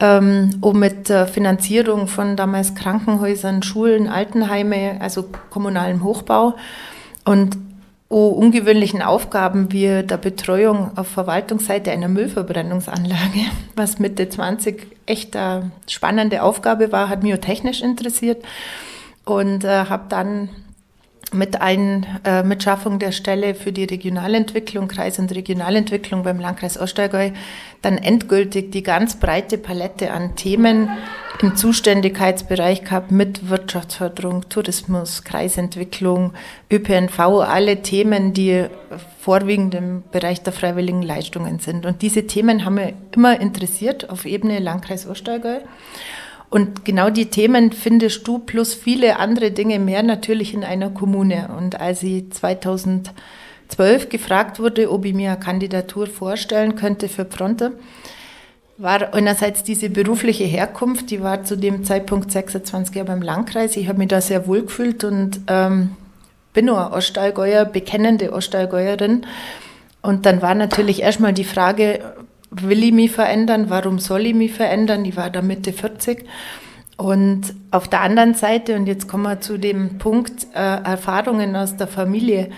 ähm, 0.00 0.50
und 0.60 0.78
mit 0.78 1.08
der 1.08 1.26
Finanzierung 1.26 2.06
von 2.06 2.36
damals 2.36 2.74
Krankenhäusern, 2.74 3.62
Schulen, 3.62 4.08
Altenheime, 4.08 4.98
also 5.00 5.24
kommunalem 5.50 6.04
Hochbau. 6.04 6.56
Und 7.24 7.56
oh, 8.08 8.28
ungewöhnlichen 8.28 9.02
Aufgaben 9.02 9.72
wie 9.72 10.02
der 10.02 10.16
Betreuung 10.16 10.96
auf 10.96 11.08
Verwaltungsseite 11.08 11.90
einer 11.90 12.08
Müllverbrennungsanlage, 12.08 13.46
was 13.76 13.98
Mitte 13.98 14.28
20 14.28 14.86
echt 15.06 15.36
eine 15.36 15.70
spannende 15.88 16.42
Aufgabe 16.42 16.92
war, 16.92 17.08
hat 17.08 17.22
mich 17.22 17.34
auch 17.34 17.38
technisch 17.38 17.82
interessiert. 17.82 18.44
Und 19.24 19.64
äh, 19.64 19.86
habe 19.86 20.04
dann 20.08 20.50
mit, 21.32 21.60
ein, 21.60 22.06
äh, 22.24 22.42
mit 22.42 22.62
Schaffung 22.62 22.98
der 22.98 23.12
Stelle 23.12 23.54
für 23.54 23.72
die 23.72 23.84
Regionalentwicklung, 23.84 24.86
Kreis- 24.86 25.18
und 25.18 25.34
Regionalentwicklung 25.34 26.22
beim 26.22 26.38
Landkreis 26.38 26.78
Ostallgäu 26.78 27.30
dann 27.82 27.98
endgültig 27.98 28.72
die 28.72 28.82
ganz 28.82 29.16
breite 29.16 29.58
Palette 29.58 30.12
an 30.12 30.36
Themen 30.36 30.88
im 31.42 31.56
Zuständigkeitsbereich 31.56 32.84
gehabt 32.84 33.10
mit 33.10 33.48
Wirtschaftsförderung, 33.48 34.48
Tourismus, 34.48 35.24
Kreisentwicklung, 35.24 36.32
ÖPNV, 36.70 37.18
alle 37.18 37.82
Themen, 37.82 38.32
die 38.32 38.66
vorwiegend 39.20 39.74
im 39.74 40.02
Bereich 40.12 40.42
der 40.42 40.52
freiwilligen 40.52 41.02
Leistungen 41.02 41.58
sind. 41.58 41.84
Und 41.86 42.02
diese 42.02 42.26
Themen 42.26 42.64
haben 42.64 42.74
mich 42.74 42.94
immer 43.14 43.40
interessiert 43.40 44.08
auf 44.08 44.24
Ebene 44.24 44.58
Landkreis 44.58 45.06
Ostallgäu. 45.06 45.58
Und 46.48 46.84
genau 46.84 47.10
die 47.10 47.26
Themen 47.26 47.72
findest 47.72 48.26
du 48.26 48.38
plus 48.38 48.74
viele 48.74 49.18
andere 49.18 49.50
Dinge 49.50 49.78
mehr 49.78 50.02
natürlich 50.02 50.54
in 50.54 50.64
einer 50.64 50.90
Kommune. 50.90 51.48
Und 51.58 51.80
als 51.80 52.02
ich 52.02 52.30
2012 52.30 54.08
gefragt 54.08 54.60
wurde, 54.60 54.90
ob 54.90 55.04
ich 55.04 55.14
mir 55.14 55.32
eine 55.32 55.40
Kandidatur 55.40 56.06
vorstellen 56.06 56.76
könnte 56.76 57.08
für 57.08 57.24
Pronto, 57.24 57.70
war 58.78 59.14
einerseits 59.14 59.62
diese 59.62 59.88
berufliche 59.88 60.44
Herkunft, 60.44 61.10
die 61.10 61.22
war 61.22 61.44
zu 61.44 61.56
dem 61.56 61.84
Zeitpunkt 61.84 62.30
26 62.30 62.94
Jahre 62.94 63.08
beim 63.08 63.22
Landkreis. 63.22 63.76
Ich 63.76 63.88
habe 63.88 63.98
mich 63.98 64.08
da 64.08 64.20
sehr 64.20 64.46
wohl 64.46 64.62
gefühlt 64.62 65.02
und 65.04 65.40
ähm, 65.46 65.96
bin 66.52 66.66
nur 66.66 66.92
Ostallgäuer, 66.92 67.64
bekennende 67.64 68.32
Ostallgäuerin. 68.32 69.26
Und 70.02 70.26
dann 70.26 70.42
war 70.42 70.54
natürlich 70.54 71.02
erstmal 71.02 71.32
die 71.32 71.44
Frage, 71.44 72.00
will 72.50 72.84
ich 72.84 72.92
mich 72.92 73.12
verändern? 73.12 73.70
Warum 73.70 73.98
soll 73.98 74.26
ich 74.26 74.34
mich 74.34 74.52
verändern? 74.52 75.04
Ich 75.04 75.16
war 75.16 75.30
da 75.30 75.42
Mitte 75.42 75.72
40. 75.72 76.26
Und 76.96 77.54
auf 77.70 77.88
der 77.88 78.00
anderen 78.00 78.34
Seite, 78.34 78.76
und 78.76 78.86
jetzt 78.86 79.08
kommen 79.08 79.24
wir 79.24 79.40
zu 79.40 79.58
dem 79.58 79.98
Punkt 79.98 80.46
äh, 80.54 80.58
Erfahrungen 80.58 81.56
aus 81.56 81.76
der 81.76 81.86
Familie, 81.86 82.50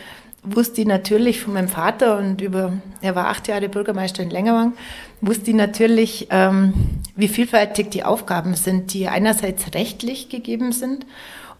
wusste 0.54 0.80
ich 0.80 0.86
natürlich 0.86 1.40
von 1.40 1.54
meinem 1.54 1.68
Vater 1.68 2.18
und 2.18 2.40
über, 2.40 2.72
er 3.00 3.14
war 3.14 3.28
acht 3.28 3.48
Jahre 3.48 3.68
Bürgermeister 3.68 4.22
in 4.22 4.30
Längerwang, 4.30 4.72
wusste 5.20 5.50
ich 5.50 5.56
natürlich, 5.56 6.28
ähm, 6.30 6.74
wie 7.16 7.28
vielfältig 7.28 7.90
die 7.90 8.04
Aufgaben 8.04 8.54
sind, 8.54 8.92
die 8.94 9.08
einerseits 9.08 9.74
rechtlich 9.74 10.28
gegeben 10.28 10.72
sind 10.72 11.06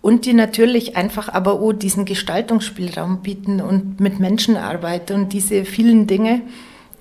und 0.01 0.27
die 0.27 0.33
natürlich 0.33 0.97
einfach 0.97 1.29
aber 1.29 1.61
auch 1.61 1.73
diesen 1.73 2.05
Gestaltungsspielraum 2.05 3.23
bieten 3.23 3.61
und 3.61 4.01
mit 4.01 4.21
Menschen 4.21 4.57
arbeiten 4.57 5.15
und 5.15 5.33
diese 5.33 5.65
vielen 5.65 6.07
Dinge, 6.07 6.43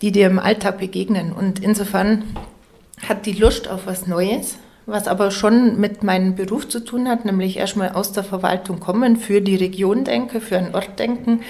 die 0.02 0.12
dir 0.12 0.28
im 0.28 0.40
Alltag 0.40 0.80
begegnen. 0.80 1.32
Und 1.32 1.60
insofern 1.60 2.24
hat 3.08 3.26
die 3.26 3.34
Lust 3.34 3.68
auf 3.68 3.86
was 3.86 4.08
Neues, 4.08 4.58
was 4.88 5.08
aber 5.08 5.32
schon 5.32 5.80
mit 5.80 6.02
meinem 6.02 6.36
Beruf 6.36 6.68
zu 6.68 6.80
tun 6.80 7.08
hat, 7.10 7.26
nämlich 7.26 7.58
erstmal 7.58 7.90
aus 7.90 8.14
der 8.14 8.24
Verwaltung 8.24 8.80
kommen, 8.80 9.18
für 9.18 9.42
die 9.42 9.58
Region 9.58 10.06
denke, 10.06 10.42
für 10.42 10.58
einen 10.58 10.74
Ort 10.74 10.98
denken 10.98 11.42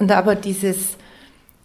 und 0.00 0.10
aber 0.10 0.34
dieses, 0.34 0.96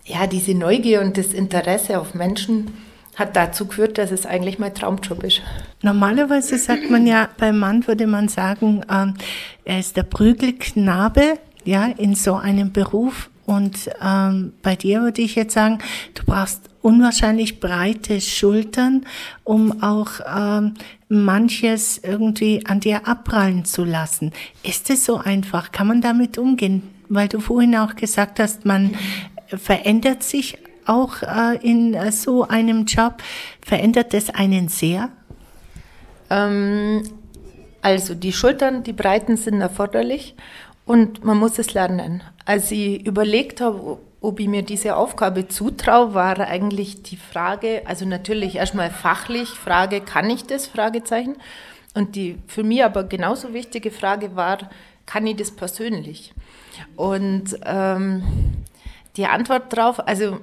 ja, 0.06 0.28
diese 0.28 0.54
Neugier 0.54 1.02
und 1.02 1.18
das 1.18 1.34
Interesse 1.34 2.00
auf 2.00 2.14
Menschen 2.14 2.74
hat 3.16 3.36
dazu 3.36 3.66
geführt, 3.66 3.98
dass 3.98 4.12
es 4.12 4.26
eigentlich 4.26 4.60
mein 4.60 4.74
Traumjob 4.74 5.24
ist. 5.24 5.42
Normalerweise 5.82 6.58
sagt 6.58 6.90
man 6.90 7.08
ja, 7.08 7.30
beim 7.38 7.58
Mann 7.58 7.88
würde 7.88 8.06
man 8.06 8.28
sagen, 8.28 8.84
äh, 8.90 9.08
er 9.64 9.80
ist 9.80 9.96
der 9.96 10.04
Prügelknabe, 10.04 11.40
ja, 11.64 11.86
in 11.86 12.14
so 12.16 12.36
einem 12.36 12.74
Beruf 12.74 13.30
und 13.46 13.90
ähm, 14.04 14.54
bei 14.62 14.76
dir 14.76 15.02
würde 15.02 15.22
ich 15.22 15.36
jetzt 15.36 15.54
sagen, 15.54 15.80
du 16.14 16.24
brauchst 16.26 16.69
unwahrscheinlich 16.82 17.60
breite 17.60 18.22
Schultern, 18.22 19.06
um 19.44 19.82
auch 19.84 20.12
ähm, 20.26 20.76
manches 21.10 22.00
irgendwie 22.04 22.66
an 22.66 22.80
dir 22.80 23.08
abprallen 23.08 23.66
zu 23.66 23.84
lassen. 23.84 24.32
Ist 24.64 24.90
es 24.90 25.06
so 25.06 25.18
einfach? 25.18 25.72
Kann 25.72 25.88
man 25.88 26.02
damit 26.02 26.38
umgehen? 26.38 26.84
Weil 27.10 27.28
du 27.28 27.40
vorhin 27.40 27.76
auch 27.76 27.96
gesagt 27.96 28.40
hast, 28.40 28.66
man 28.66 28.96
verändert 29.48 30.24
sich 30.24 30.58
auch 30.86 31.22
äh, 31.22 31.58
in 31.62 31.94
äh, 31.94 32.12
so 32.12 32.48
einem 32.48 32.86
Job. 32.86 33.22
Verändert 33.62 34.14
es 34.14 34.30
einen 34.30 34.68
sehr? 34.70 35.10
Ähm, 36.30 37.04
also 37.82 38.16
die 38.16 38.34
Schultern, 38.34 38.84
die 38.84 38.94
Breiten 38.94 39.38
sind 39.38 39.62
erforderlich 39.62 40.36
und 40.86 41.24
man 41.24 41.38
muss 41.38 41.60
es 41.60 41.74
lernen. 41.74 42.24
Als 42.46 42.72
ich 42.72 43.06
überlegt 43.06 43.62
habe, 43.62 44.00
ob 44.22 44.40
ich 44.40 44.48
mir 44.48 44.64
diese 44.64 44.96
Aufgabe 44.96 45.48
zutraue, 45.48 46.14
war 46.14 46.40
eigentlich 46.40 47.04
die 47.04 47.18
Frage, 47.18 47.84
also 47.86 48.06
natürlich 48.06 48.56
erstmal 48.56 48.90
fachlich, 48.90 49.50
Frage, 49.50 50.02
kann 50.02 50.30
ich 50.30 50.46
das? 50.46 50.68
Fragezeichen. 50.68 51.36
Und 51.94 52.16
die 52.16 52.38
für 52.48 52.64
mich 52.64 52.84
aber 52.84 53.04
genauso 53.04 53.54
wichtige 53.54 53.92
Frage 53.92 54.36
war, 54.36 54.70
kann 55.06 55.26
ich 55.26 55.38
das 55.38 55.52
persönlich? 55.52 56.34
Und 56.96 57.58
ähm, 57.66 58.24
die 59.18 59.26
Antwort 59.26 59.74
darauf, 59.74 60.06
also 60.08 60.40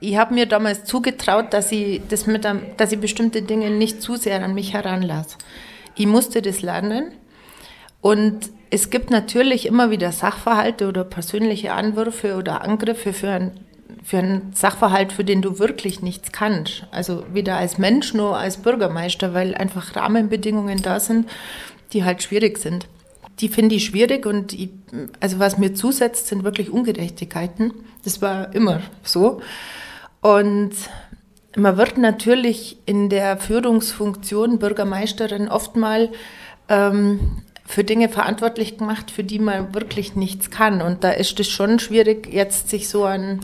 ich 0.00 0.16
habe 0.16 0.34
mir 0.34 0.46
damals 0.46 0.84
zugetraut, 0.84 1.52
dass 1.52 1.72
ich, 1.72 2.00
das 2.08 2.26
mit 2.26 2.46
dass 2.76 2.92
ich 2.92 3.00
bestimmte 3.00 3.42
Dinge 3.42 3.70
nicht 3.70 4.00
zu 4.00 4.16
sehr 4.16 4.42
an 4.42 4.54
mich 4.54 4.72
heranlasse. 4.72 5.36
Ich 5.96 6.06
musste 6.06 6.40
das 6.40 6.62
lernen 6.62 7.12
und 8.00 8.50
es 8.70 8.90
gibt 8.90 9.10
natürlich 9.10 9.66
immer 9.66 9.90
wieder 9.90 10.12
Sachverhalte 10.12 10.88
oder 10.88 11.04
persönliche 11.04 11.72
Anwürfe 11.72 12.36
oder 12.36 12.62
Angriffe 12.62 13.12
für, 13.12 13.30
ein, 13.30 13.52
für 14.04 14.18
einen 14.18 14.52
Sachverhalt, 14.54 15.12
für 15.12 15.24
den 15.24 15.42
du 15.42 15.58
wirklich 15.58 16.02
nichts 16.02 16.32
kannst. 16.32 16.86
Also 16.90 17.24
weder 17.32 17.56
als 17.56 17.78
Mensch 17.78 18.14
noch 18.14 18.34
als 18.34 18.58
Bürgermeister, 18.58 19.32
weil 19.32 19.54
einfach 19.54 19.96
Rahmenbedingungen 19.96 20.82
da 20.82 21.00
sind, 21.00 21.28
die 21.92 22.04
halt 22.04 22.22
schwierig 22.22 22.58
sind. 22.58 22.86
Die 23.40 23.48
finde 23.48 23.76
ich 23.76 23.84
schwierig 23.84 24.26
und 24.26 24.52
ich, 24.52 24.70
also 25.20 25.38
was 25.38 25.58
mir 25.58 25.72
zusetzt, 25.72 26.26
sind 26.26 26.44
wirklich 26.44 26.70
Ungerechtigkeiten. 26.70 27.72
Das 28.04 28.20
war 28.20 28.54
immer 28.54 28.82
so. 29.02 29.40
Und 30.20 30.72
man 31.56 31.76
wird 31.76 31.96
natürlich 31.96 32.78
in 32.84 33.08
der 33.08 33.38
Führungsfunktion 33.38 34.58
Bürgermeisterin 34.58 35.48
oft 35.48 35.76
mal 35.76 36.10
ähm, 36.68 37.42
für 37.68 37.84
Dinge 37.84 38.08
verantwortlich 38.08 38.78
gemacht, 38.78 39.10
für 39.10 39.22
die 39.22 39.38
man 39.38 39.74
wirklich 39.74 40.16
nichts 40.16 40.50
kann. 40.50 40.80
Und 40.80 41.04
da 41.04 41.10
ist 41.10 41.38
es 41.38 41.48
schon 41.48 41.78
schwierig, 41.78 42.32
jetzt 42.32 42.70
sich 42.70 42.88
so 42.88 43.04
ein, 43.04 43.40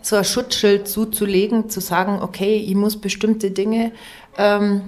so 0.00 0.14
ein 0.14 0.24
Schutzschild 0.24 0.86
zuzulegen, 0.86 1.68
zu 1.68 1.80
sagen, 1.80 2.20
okay, 2.22 2.56
ich 2.56 2.76
muss 2.76 3.00
bestimmte 3.00 3.50
Dinge 3.50 3.90
ähm, 4.38 4.82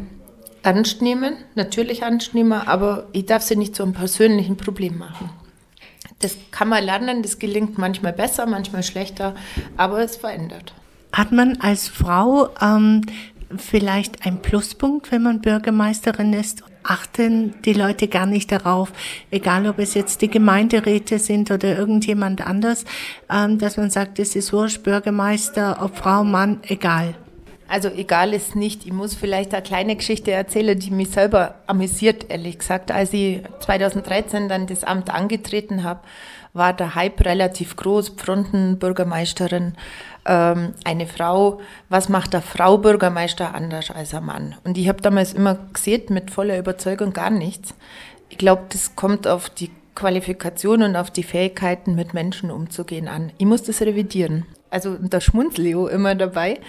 ernst 0.62 1.02
nehmen, 1.02 1.34
natürlich 1.56 2.02
ernst 2.02 2.32
nehmen, 2.32 2.52
aber 2.52 3.08
ich 3.12 3.26
darf 3.26 3.42
sie 3.42 3.56
nicht 3.56 3.74
zu 3.74 3.82
einem 3.82 3.92
persönlichen 3.92 4.56
Problem 4.56 4.98
machen. 4.98 5.30
Das 6.20 6.36
kann 6.52 6.68
man 6.68 6.84
lernen, 6.84 7.22
das 7.22 7.40
gelingt 7.40 7.76
manchmal 7.76 8.12
besser, 8.12 8.46
manchmal 8.46 8.84
schlechter, 8.84 9.34
aber 9.76 9.98
es 9.98 10.14
verändert. 10.14 10.74
Hat 11.12 11.32
man 11.32 11.56
als 11.60 11.88
Frau 11.88 12.50
ähm, 12.62 13.02
vielleicht 13.56 14.26
ein 14.26 14.42
Pluspunkt, 14.42 15.10
wenn 15.12 15.22
man 15.22 15.40
Bürgermeisterin 15.40 16.32
ist? 16.32 16.62
Achten 16.82 17.54
die 17.64 17.74
Leute 17.74 18.08
gar 18.08 18.26
nicht 18.26 18.50
darauf, 18.50 18.92
egal 19.30 19.66
ob 19.66 19.78
es 19.78 19.94
jetzt 19.94 20.22
die 20.22 20.30
Gemeinderäte 20.30 21.18
sind 21.18 21.50
oder 21.50 21.76
irgendjemand 21.76 22.46
anders, 22.46 22.84
ähm, 23.30 23.58
dass 23.58 23.76
man 23.76 23.90
sagt, 23.90 24.18
es 24.18 24.34
ist 24.34 24.52
wurscht, 24.52 24.82
Bürgermeister, 24.82 25.78
ob 25.82 25.96
Frau, 25.96 26.24
Mann, 26.24 26.60
egal. 26.62 27.14
Also 27.70 27.88
egal 27.88 28.34
ist 28.34 28.56
nicht. 28.56 28.84
Ich 28.84 28.92
muss 28.92 29.14
vielleicht 29.14 29.54
eine 29.54 29.62
kleine 29.62 29.94
Geschichte 29.94 30.32
erzählen, 30.32 30.76
die 30.76 30.90
mich 30.90 31.10
selber 31.10 31.54
amüsiert, 31.68 32.28
ehrlich 32.28 32.58
gesagt. 32.58 32.90
Als 32.90 33.12
ich 33.12 33.42
2013 33.60 34.48
dann 34.48 34.66
das 34.66 34.82
Amt 34.82 35.08
angetreten 35.08 35.84
habe, 35.84 36.00
war 36.52 36.72
der 36.72 36.96
Hype 36.96 37.24
relativ 37.24 37.76
groß. 37.76 38.14
Frontenbürgermeisterin, 38.16 39.74
ähm, 40.24 40.74
eine 40.84 41.06
Frau. 41.06 41.60
Was 41.88 42.08
macht 42.08 42.32
der 42.32 42.42
Frau 42.42 42.78
Bürgermeister 42.78 43.54
anders 43.54 43.90
als 43.90 44.14
ein 44.14 44.24
Mann? 44.24 44.54
Und 44.64 44.78
ich 44.78 44.88
habe 44.88 45.00
damals 45.00 45.32
immer 45.32 45.58
gesehen, 45.72 46.04
mit 46.10 46.30
voller 46.30 46.58
Überzeugung 46.58 47.12
gar 47.12 47.30
nichts. 47.30 47.74
Ich 48.28 48.38
glaube, 48.38 48.62
das 48.68 48.96
kommt 48.96 49.26
auf 49.26 49.50
die 49.50 49.70
Qualifikation 49.94 50.82
und 50.82 50.96
auf 50.96 51.10
die 51.10 51.22
Fähigkeiten, 51.22 51.94
mit 51.94 52.14
Menschen 52.14 52.50
umzugehen 52.50 53.08
an. 53.08 53.32
Ich 53.38 53.46
muss 53.46 53.62
das 53.62 53.82
revidieren. 53.82 54.46
Also 54.70 54.96
da 55.00 55.20
schmunzle 55.20 55.68
ich 55.68 55.92
immer 55.92 56.14
dabei, 56.14 56.60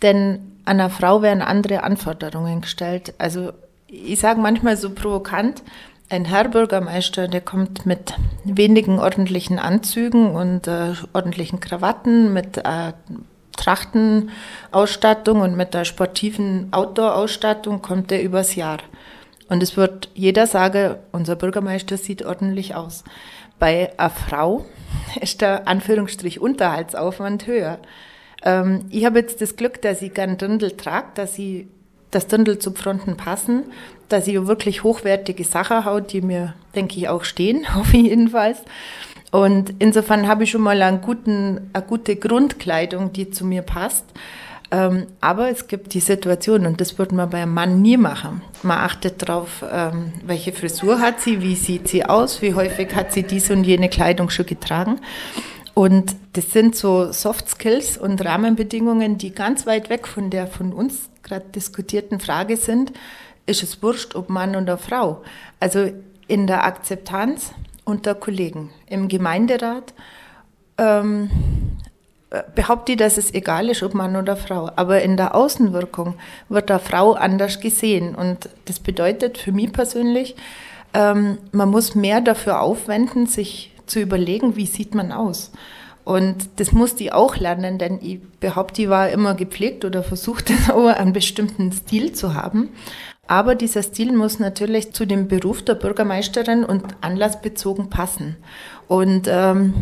denn 0.00 0.40
einer 0.64 0.90
Frau 0.90 1.22
werden 1.22 1.42
andere 1.42 1.82
Anforderungen 1.82 2.62
gestellt. 2.62 3.14
Also 3.18 3.52
ich 3.86 4.18
sage 4.18 4.40
manchmal 4.40 4.76
so 4.76 4.90
provokant, 4.90 5.62
ein 6.12 6.26
Herr 6.26 6.48
Bürgermeister, 6.48 7.26
der 7.26 7.40
kommt 7.40 7.86
mit 7.86 8.14
wenigen 8.44 8.98
ordentlichen 8.98 9.58
Anzügen 9.58 10.30
und 10.32 10.66
äh, 10.68 10.92
ordentlichen 11.14 11.58
Krawatten, 11.58 12.34
mit 12.34 12.58
äh, 12.58 12.92
Trachtenausstattung 13.56 15.40
und 15.40 15.56
mit 15.56 15.72
der 15.72 15.86
sportiven 15.86 16.68
Outdoor-Ausstattung 16.70 17.80
kommt 17.80 18.12
er 18.12 18.22
übers 18.22 18.54
Jahr. 18.56 18.78
Und 19.48 19.62
es 19.62 19.76
wird 19.76 20.10
jeder 20.14 20.46
sagen, 20.46 20.96
unser 21.12 21.36
Bürgermeister 21.36 21.96
sieht 21.96 22.22
ordentlich 22.22 22.74
aus. 22.74 23.04
Bei 23.58 23.92
einer 23.96 24.10
Frau 24.10 24.66
ist 25.20 25.40
der 25.40 25.66
Anführungsstrich 25.66 26.40
Unterhaltsaufwand 26.40 27.46
höher. 27.46 27.78
Ähm, 28.42 28.84
ich 28.90 29.06
habe 29.06 29.18
jetzt 29.18 29.40
das 29.40 29.56
Glück, 29.56 29.80
dass 29.80 30.02
ich 30.02 30.12
gern 30.12 30.36
Dirndl 30.36 30.72
trage, 30.72 31.08
dass 31.14 31.38
ich 31.38 31.66
das 32.12 32.28
Dirndl 32.28 32.58
zu 32.58 32.70
Fronten 32.72 33.16
passen, 33.16 33.64
dass 34.08 34.28
ich 34.28 34.46
wirklich 34.46 34.84
hochwertige 34.84 35.42
Sachen 35.42 35.84
haut, 35.84 36.12
die 36.12 36.20
mir, 36.20 36.54
denke 36.76 36.96
ich, 36.96 37.08
auch 37.08 37.24
stehen, 37.24 37.74
hoffe 37.74 37.96
ich 37.96 38.04
jedenfalls. 38.04 38.58
Und 39.32 39.74
insofern 39.78 40.28
habe 40.28 40.44
ich 40.44 40.50
schon 40.50 40.60
mal 40.60 40.80
einen 40.80 41.00
guten, 41.00 41.70
eine 41.72 41.84
gute 41.84 42.16
Grundkleidung, 42.16 43.12
die 43.12 43.30
zu 43.30 43.46
mir 43.46 43.62
passt. 43.62 44.04
Ähm, 44.70 45.06
aber 45.20 45.50
es 45.50 45.68
gibt 45.68 45.94
die 45.94 46.00
Situation, 46.00 46.66
und 46.66 46.80
das 46.80 46.98
würde 46.98 47.14
man 47.14 47.30
bei 47.30 47.42
einem 47.42 47.54
Mann 47.54 47.82
nie 47.82 47.96
machen. 47.96 48.42
Man 48.62 48.78
achtet 48.78 49.22
darauf, 49.22 49.64
ähm, 49.70 50.12
welche 50.24 50.52
Frisur 50.52 51.00
hat 51.00 51.20
sie, 51.20 51.42
wie 51.42 51.56
sieht 51.56 51.88
sie 51.88 52.04
aus, 52.04 52.42
wie 52.42 52.54
häufig 52.54 52.94
hat 52.94 53.12
sie 53.12 53.22
diese 53.22 53.54
und 53.54 53.64
jene 53.64 53.88
Kleidung 53.88 54.28
schon 54.28 54.46
getragen. 54.46 55.00
Und 55.74 56.14
das 56.34 56.52
sind 56.52 56.76
so 56.76 57.12
Soft 57.12 57.48
Skills 57.48 57.96
und 57.96 58.22
Rahmenbedingungen, 58.22 59.16
die 59.16 59.34
ganz 59.34 59.66
weit 59.66 59.88
weg 59.88 60.06
von 60.06 60.28
der 60.28 60.46
von 60.46 60.74
uns 60.74 61.08
gerade 61.22 61.46
diskutierten 61.54 62.20
Frage 62.20 62.56
sind, 62.56 62.92
ist 63.46 63.62
es 63.62 63.82
wurscht, 63.82 64.14
ob 64.14 64.28
Mann 64.28 64.56
oder 64.56 64.78
Frau. 64.78 65.22
Also 65.60 65.90
in 66.28 66.46
der 66.46 66.64
Akzeptanz 66.64 67.52
unter 67.84 68.14
Kollegen, 68.14 68.70
im 68.86 69.08
Gemeinderat, 69.08 69.92
ähm, 70.78 71.30
behaupte 72.54 72.92
ich, 72.92 72.98
dass 72.98 73.18
es 73.18 73.34
egal 73.34 73.68
ist, 73.68 73.82
ob 73.82 73.94
Mann 73.94 74.16
oder 74.16 74.36
Frau. 74.36 74.70
Aber 74.76 75.02
in 75.02 75.16
der 75.16 75.34
Außenwirkung 75.34 76.14
wird 76.48 76.70
da 76.70 76.78
Frau 76.78 77.12
anders 77.12 77.60
gesehen. 77.60 78.14
Und 78.14 78.48
das 78.64 78.80
bedeutet 78.80 79.38
für 79.38 79.52
mich 79.52 79.72
persönlich, 79.72 80.36
ähm, 80.94 81.38
man 81.52 81.70
muss 81.70 81.94
mehr 81.94 82.20
dafür 82.20 82.60
aufwenden, 82.60 83.26
sich 83.26 83.72
zu 83.86 84.00
überlegen, 84.00 84.56
wie 84.56 84.66
sieht 84.66 84.94
man 84.94 85.12
aus. 85.12 85.52
Und 86.04 86.48
das 86.56 86.72
musste 86.72 87.04
ich 87.04 87.12
auch 87.12 87.36
lernen, 87.36 87.78
denn 87.78 87.98
ich 88.02 88.20
behaupte, 88.40 88.82
ich 88.82 88.88
war 88.88 89.10
immer 89.10 89.34
gepflegt 89.34 89.84
oder 89.84 90.02
versuchte 90.02 90.52
auch 90.72 90.86
einen 90.86 91.12
bestimmten 91.12 91.72
Stil 91.72 92.12
zu 92.12 92.34
haben. 92.34 92.70
Aber 93.28 93.54
dieser 93.54 93.82
Stil 93.82 94.12
muss 94.12 94.40
natürlich 94.40 94.92
zu 94.92 95.06
dem 95.06 95.28
Beruf 95.28 95.62
der 95.62 95.74
Bürgermeisterin 95.74 96.64
und 96.64 96.84
anlassbezogen 97.00 97.88
passen. 97.88 98.36
Und 98.88 99.28
ähm, 99.30 99.74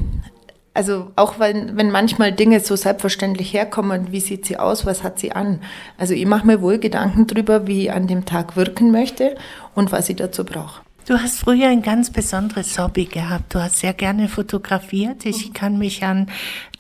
also 0.75 1.11
auch 1.17 1.39
wenn, 1.39 1.77
wenn 1.77 1.91
manchmal 1.91 2.33
Dinge 2.33 2.61
so 2.61 2.77
selbstverständlich 2.77 3.53
herkommen, 3.53 4.13
wie 4.13 4.21
sieht 4.21 4.47
sie 4.47 4.57
aus, 4.57 4.87
was 4.87 5.03
hat 5.03 5.19
sie 5.19 5.33
an. 5.33 5.61
Also 5.99 6.15
ich 6.15 6.27
mache 6.27 6.47
mir 6.47 6.63
wohl 6.63 6.79
Gedanken 6.79 7.27
drüber, 7.27 7.67
wie 7.67 7.85
ich 7.85 7.93
an 7.93 8.07
dem 8.07 8.25
Tag 8.25 8.57
wirken 8.57 8.93
möchte 8.93 9.35
und 9.75 9.91
was 9.91 10.09
ich 10.09 10.17
dazu 10.17 10.45
brauche. 10.45 10.83
Du 11.07 11.21
hast 11.21 11.41
früher 11.41 11.69
ein 11.69 11.83
ganz 11.83 12.11
besonderes 12.11 12.79
Hobby 12.79 13.07
gehabt. 13.07 13.55
Du 13.55 13.61
hast 13.61 13.79
sehr 13.79 13.95
gerne 13.95 14.29
fotografiert. 14.29 15.25
Ich 15.25 15.49
mhm. 15.49 15.53
kann 15.55 15.79
mich 15.79 16.05
an 16.05 16.29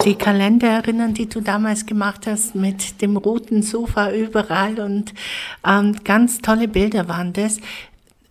die 0.05 0.15
Kalender 0.15 0.69
erinnern, 0.69 1.15
die 1.15 1.29
du 1.29 1.41
damals 1.41 1.87
gemacht 1.87 2.27
hast 2.27 2.55
mit 2.55 3.01
dem 3.03 3.17
roten 3.17 3.63
Sofa 3.63 4.13
überall 4.13 4.79
und 4.79 5.15
ähm, 5.67 5.97
ganz 6.05 6.39
tolle 6.39 6.69
Bilder 6.69 7.09
waren 7.09 7.33
das. 7.33 7.59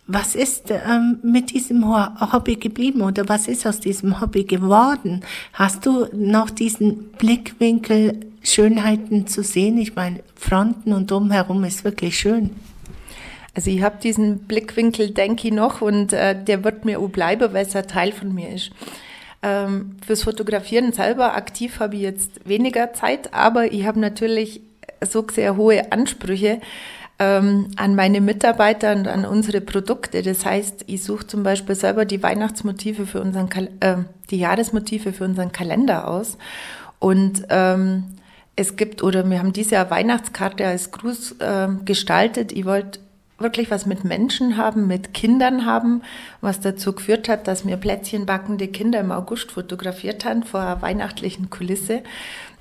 Was 0.05 0.35
ist 0.35 0.71
ähm, 0.71 1.19
mit 1.21 1.51
diesem 1.51 1.85
Hobby 1.85 2.55
geblieben 2.55 3.01
oder 3.01 3.27
was 3.27 3.47
ist 3.47 3.67
aus 3.67 3.79
diesem 3.79 4.21
Hobby 4.21 4.43
geworden? 4.43 5.21
Hast 5.53 5.85
du 5.85 6.07
noch 6.13 6.49
diesen 6.49 7.11
Blickwinkel, 7.11 8.19
Schönheiten 8.41 9.27
zu 9.27 9.43
sehen? 9.43 9.77
Ich 9.77 9.95
meine, 9.95 10.21
Fronten 10.35 10.93
und 10.93 11.11
drumherum 11.11 11.63
ist 11.63 11.83
wirklich 11.83 12.17
schön. 12.17 12.51
Also 13.59 13.71
ich 13.71 13.81
habe 13.81 13.97
diesen 14.01 14.39
Blickwinkel, 14.47 15.09
denke 15.09 15.49
ich 15.49 15.53
noch, 15.53 15.81
und 15.81 16.13
äh, 16.13 16.33
der 16.41 16.63
wird 16.63 16.85
mir 16.85 16.97
auch 16.97 17.09
bleiben, 17.09 17.51
weil 17.51 17.65
es 17.65 17.75
ein 17.75 17.85
Teil 17.89 18.13
von 18.13 18.33
mir 18.33 18.51
ist. 18.51 18.71
Ähm, 19.43 19.97
fürs 20.07 20.23
Fotografieren 20.23 20.93
selber 20.93 21.35
aktiv 21.35 21.81
habe 21.81 21.97
ich 21.97 22.03
jetzt 22.03 22.47
weniger 22.47 22.93
Zeit, 22.93 23.33
aber 23.33 23.73
ich 23.73 23.85
habe 23.85 23.99
natürlich 23.99 24.61
so 25.05 25.27
sehr 25.29 25.57
hohe 25.57 25.91
Ansprüche, 25.91 26.61
ähm, 27.19 27.67
an 27.75 27.95
meine 27.95 28.21
Mitarbeiter 28.21 28.93
und 28.93 29.09
an 29.09 29.25
unsere 29.25 29.59
Produkte. 29.59 30.21
Das 30.21 30.45
heißt, 30.45 30.85
ich 30.87 31.03
suche 31.03 31.27
zum 31.27 31.43
Beispiel 31.43 31.75
selber 31.75 32.05
die 32.05 32.23
Weihnachtsmotive 32.23 33.05
für 33.05 33.19
unseren, 33.19 33.49
Kal 33.49 33.67
äh, 33.81 33.97
die 34.29 34.39
Jahresmotive 34.39 35.11
für 35.11 35.25
unseren 35.25 35.51
Kalender 35.51 36.07
aus. 36.07 36.37
Und 36.99 37.43
ähm, 37.49 38.05
es 38.55 38.77
gibt, 38.77 39.03
oder 39.03 39.29
wir 39.29 39.39
haben 39.39 39.51
diese 39.51 39.75
Jahr 39.75 39.89
Weihnachtskarte 39.89 40.65
als 40.65 40.91
Gruß 40.91 41.35
äh, 41.39 41.67
gestaltet. 41.83 42.53
Ich 42.53 42.63
wollte 42.63 42.99
wirklich 43.39 43.71
was 43.71 43.85
mit 43.85 44.03
Menschen 44.03 44.57
haben, 44.57 44.87
mit 44.87 45.13
Kindern 45.13 45.65
haben, 45.65 46.01
was 46.41 46.59
dazu 46.59 46.93
geführt 46.93 47.29
hat, 47.29 47.47
dass 47.47 47.63
mir 47.63 47.77
plätzchenbackende 47.77 48.67
Kinder 48.67 48.99
im 48.99 49.11
August 49.11 49.51
fotografiert 49.51 50.25
haben 50.25 50.43
vor 50.43 50.61
einer 50.61 50.81
weihnachtlichen 50.81 51.49
Kulisse, 51.49 52.03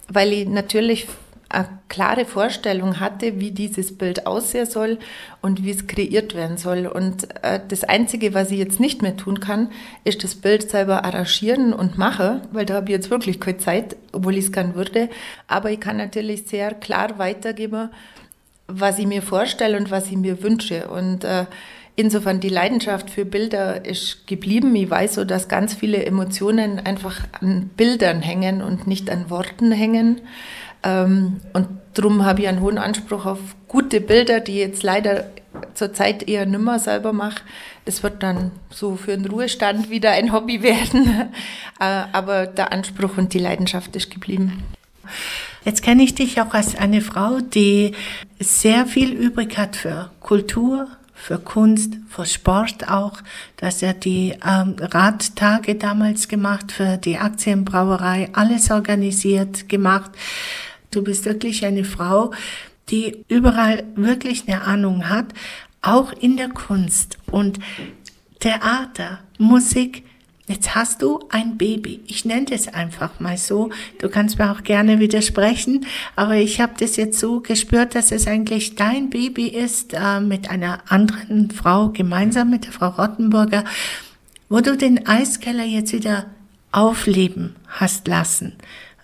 weil 0.08 0.32
ich 0.32 0.48
natürlich 0.48 1.08
eine 1.50 1.68
klare 1.88 2.26
Vorstellung 2.26 3.00
hatte, 3.00 3.40
wie 3.40 3.52
dieses 3.52 3.96
Bild 3.96 4.26
aussehen 4.26 4.66
soll 4.66 4.98
und 5.40 5.64
wie 5.64 5.70
es 5.70 5.86
kreiert 5.86 6.34
werden 6.34 6.58
soll. 6.58 6.86
Und 6.86 7.26
äh, 7.42 7.60
das 7.66 7.84
Einzige, 7.84 8.34
was 8.34 8.50
ich 8.50 8.58
jetzt 8.58 8.80
nicht 8.80 9.00
mehr 9.00 9.16
tun 9.16 9.40
kann, 9.40 9.70
ist 10.04 10.24
das 10.24 10.34
Bild 10.34 10.70
selber 10.70 11.04
arrangieren 11.04 11.72
und 11.72 11.96
machen, 11.96 12.42
weil 12.52 12.66
da 12.66 12.74
habe 12.74 12.86
ich 12.86 12.96
jetzt 12.96 13.10
wirklich 13.10 13.40
keine 13.40 13.56
Zeit, 13.58 13.96
obwohl 14.12 14.36
ich 14.36 14.46
es 14.46 14.52
gern 14.52 14.74
würde. 14.74 15.08
Aber 15.46 15.70
ich 15.70 15.80
kann 15.80 15.96
natürlich 15.96 16.46
sehr 16.46 16.74
klar 16.74 17.18
weitergeben, 17.18 17.88
was 18.68 18.98
ich 18.98 19.06
mir 19.06 19.22
vorstelle 19.22 19.76
und 19.76 19.90
was 19.90 20.06
ich 20.06 20.16
mir 20.16 20.42
wünsche. 20.42 20.88
Und 20.88 21.24
äh, 21.24 21.46
insofern 21.96 22.38
die 22.38 22.48
Leidenschaft 22.48 23.10
für 23.10 23.24
Bilder 23.24 23.84
ist 23.84 24.26
geblieben. 24.26 24.76
Ich 24.76 24.88
weiß 24.88 25.14
so, 25.14 25.24
dass 25.24 25.48
ganz 25.48 25.74
viele 25.74 26.04
Emotionen 26.04 26.78
einfach 26.78 27.20
an 27.40 27.70
Bildern 27.76 28.20
hängen 28.20 28.62
und 28.62 28.86
nicht 28.86 29.10
an 29.10 29.30
Worten 29.30 29.72
hängen. 29.72 30.20
Ähm, 30.84 31.40
und 31.54 31.66
darum 31.94 32.24
habe 32.24 32.42
ich 32.42 32.48
einen 32.48 32.60
hohen 32.60 32.78
Anspruch 32.78 33.26
auf 33.26 33.40
gute 33.66 34.00
Bilder, 34.00 34.40
die 34.40 34.58
jetzt 34.58 34.82
leider 34.82 35.26
zurzeit 35.74 36.28
eher 36.28 36.46
nimmer 36.46 36.78
selber 36.78 37.12
mache. 37.12 37.42
Das 37.84 38.02
wird 38.02 38.22
dann 38.22 38.52
so 38.70 38.96
für 38.96 39.16
den 39.16 39.26
Ruhestand 39.26 39.90
wieder 39.90 40.12
ein 40.12 40.32
Hobby 40.32 40.62
werden. 40.62 41.32
Äh, 41.80 42.04
aber 42.12 42.46
der 42.46 42.72
Anspruch 42.72 43.16
und 43.16 43.34
die 43.34 43.38
Leidenschaft 43.38 43.96
ist 43.96 44.10
geblieben. 44.10 44.62
Jetzt 45.64 45.82
kenne 45.82 46.02
ich 46.02 46.14
dich 46.14 46.40
auch 46.40 46.54
als 46.54 46.76
eine 46.76 47.00
Frau, 47.00 47.40
die 47.40 47.92
sehr 48.40 48.86
viel 48.86 49.12
übrig 49.12 49.56
hat 49.58 49.76
für 49.76 50.10
Kultur, 50.20 50.88
für 51.14 51.38
Kunst, 51.38 51.94
für 52.08 52.24
Sport 52.24 52.88
auch. 52.88 53.18
Hast 53.60 53.82
ja 53.82 53.92
die 53.92 54.34
ähm, 54.46 54.76
Radtage 54.78 55.74
damals 55.74 56.28
gemacht, 56.28 56.72
für 56.72 56.96
die 56.96 57.18
Aktienbrauerei, 57.18 58.30
alles 58.32 58.70
organisiert, 58.70 59.68
gemacht. 59.68 60.12
Du 60.90 61.02
bist 61.02 61.24
wirklich 61.24 61.66
eine 61.66 61.84
Frau, 61.84 62.32
die 62.88 63.24
überall 63.28 63.84
wirklich 63.96 64.48
eine 64.48 64.62
Ahnung 64.62 65.08
hat, 65.08 65.26
auch 65.82 66.12
in 66.12 66.36
der 66.36 66.48
Kunst 66.48 67.18
und 67.30 67.58
Theater, 68.40 69.20
Musik. 69.38 70.04
Jetzt 70.48 70.74
hast 70.74 71.02
du 71.02 71.20
ein 71.28 71.58
Baby. 71.58 72.00
Ich 72.06 72.24
nenne 72.24 72.46
das 72.46 72.68
einfach 72.68 73.20
mal 73.20 73.36
so. 73.36 73.68
Du 73.98 74.08
kannst 74.08 74.38
mir 74.38 74.50
auch 74.50 74.62
gerne 74.62 74.98
widersprechen, 74.98 75.84
aber 76.16 76.36
ich 76.36 76.62
habe 76.62 76.72
das 76.80 76.96
jetzt 76.96 77.20
so 77.20 77.40
gespürt, 77.40 77.94
dass 77.94 78.12
es 78.12 78.26
eigentlich 78.26 78.74
dein 78.74 79.10
Baby 79.10 79.48
ist 79.48 79.92
äh, 79.92 80.20
mit 80.20 80.48
einer 80.48 80.80
anderen 80.88 81.50
Frau 81.50 81.90
gemeinsam 81.90 82.48
mit 82.48 82.64
der 82.64 82.72
Frau 82.72 82.88
Rottenburger, 82.88 83.64
wo 84.48 84.60
du 84.60 84.74
den 84.74 85.06
Eiskeller 85.06 85.64
jetzt 85.64 85.92
wieder 85.92 86.24
aufleben 86.72 87.54
hast 87.66 88.08
lassen. 88.08 88.54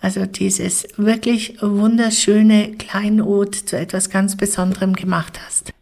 Also 0.01 0.25
dieses 0.25 0.87
wirklich 0.97 1.57
wunderschöne 1.61 2.71
Kleinod 2.73 3.53
zu 3.53 3.77
etwas 3.77 4.09
ganz 4.09 4.35
Besonderem 4.35 4.93
gemacht 4.93 5.39
hast. 5.45 5.74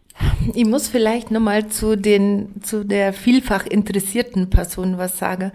Ich 0.53 0.65
muss 0.65 0.87
vielleicht 0.87 1.31
nochmal 1.31 1.67
zu 1.67 1.95
den, 1.95 2.61
zu 2.61 2.83
der 2.83 3.13
vielfach 3.13 3.65
interessierten 3.65 4.49
Person 4.49 4.97
was 4.97 5.17
sagen. 5.17 5.51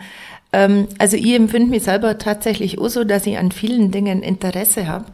Ähm, 0.52 0.88
also 0.98 1.16
ich 1.16 1.34
empfinde 1.34 1.70
mich 1.70 1.84
selber 1.84 2.18
tatsächlich 2.18 2.78
auch 2.78 2.88
so, 2.88 3.04
dass 3.04 3.26
ich 3.26 3.38
an 3.38 3.52
vielen 3.52 3.90
Dingen 3.90 4.22
Interesse 4.22 4.86
habe. 4.86 5.06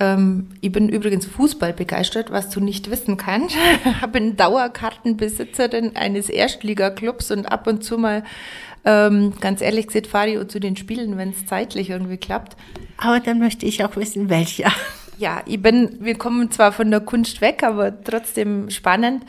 Ähm, 0.00 0.48
ich 0.60 0.72
bin 0.72 0.88
übrigens 0.88 1.26
Fußball 1.26 1.72
begeistert, 1.72 2.30
was 2.30 2.50
du 2.50 2.60
nicht 2.60 2.90
wissen 2.90 3.16
kannst. 3.16 3.56
bin 4.12 4.36
Dauerkartenbesitzerin 4.36 5.96
eines 5.96 6.30
Erstligaklubs 6.30 7.30
und 7.30 7.46
ab 7.46 7.66
und 7.66 7.84
zu 7.84 7.98
mal 7.98 8.22
ähm, 8.84 9.34
ganz 9.40 9.60
ehrlich 9.60 9.88
gesagt, 9.88 10.06
fahre 10.06 10.30
ich 10.30 10.48
zu 10.48 10.60
den 10.60 10.76
Spielen, 10.76 11.18
wenn 11.18 11.30
es 11.30 11.46
zeitlich 11.46 11.90
irgendwie 11.90 12.16
klappt. 12.16 12.56
Aber 12.96 13.20
dann 13.20 13.38
möchte 13.38 13.66
ich 13.66 13.84
auch 13.84 13.96
wissen, 13.96 14.30
welcher. 14.30 14.72
Ja, 15.18 15.42
ich 15.46 15.60
bin, 15.60 15.96
wir 15.98 16.16
kommen 16.16 16.52
zwar 16.52 16.70
von 16.70 16.90
der 16.92 17.00
Kunst 17.00 17.40
weg, 17.40 17.64
aber 17.64 18.04
trotzdem 18.04 18.70
spannend. 18.70 19.24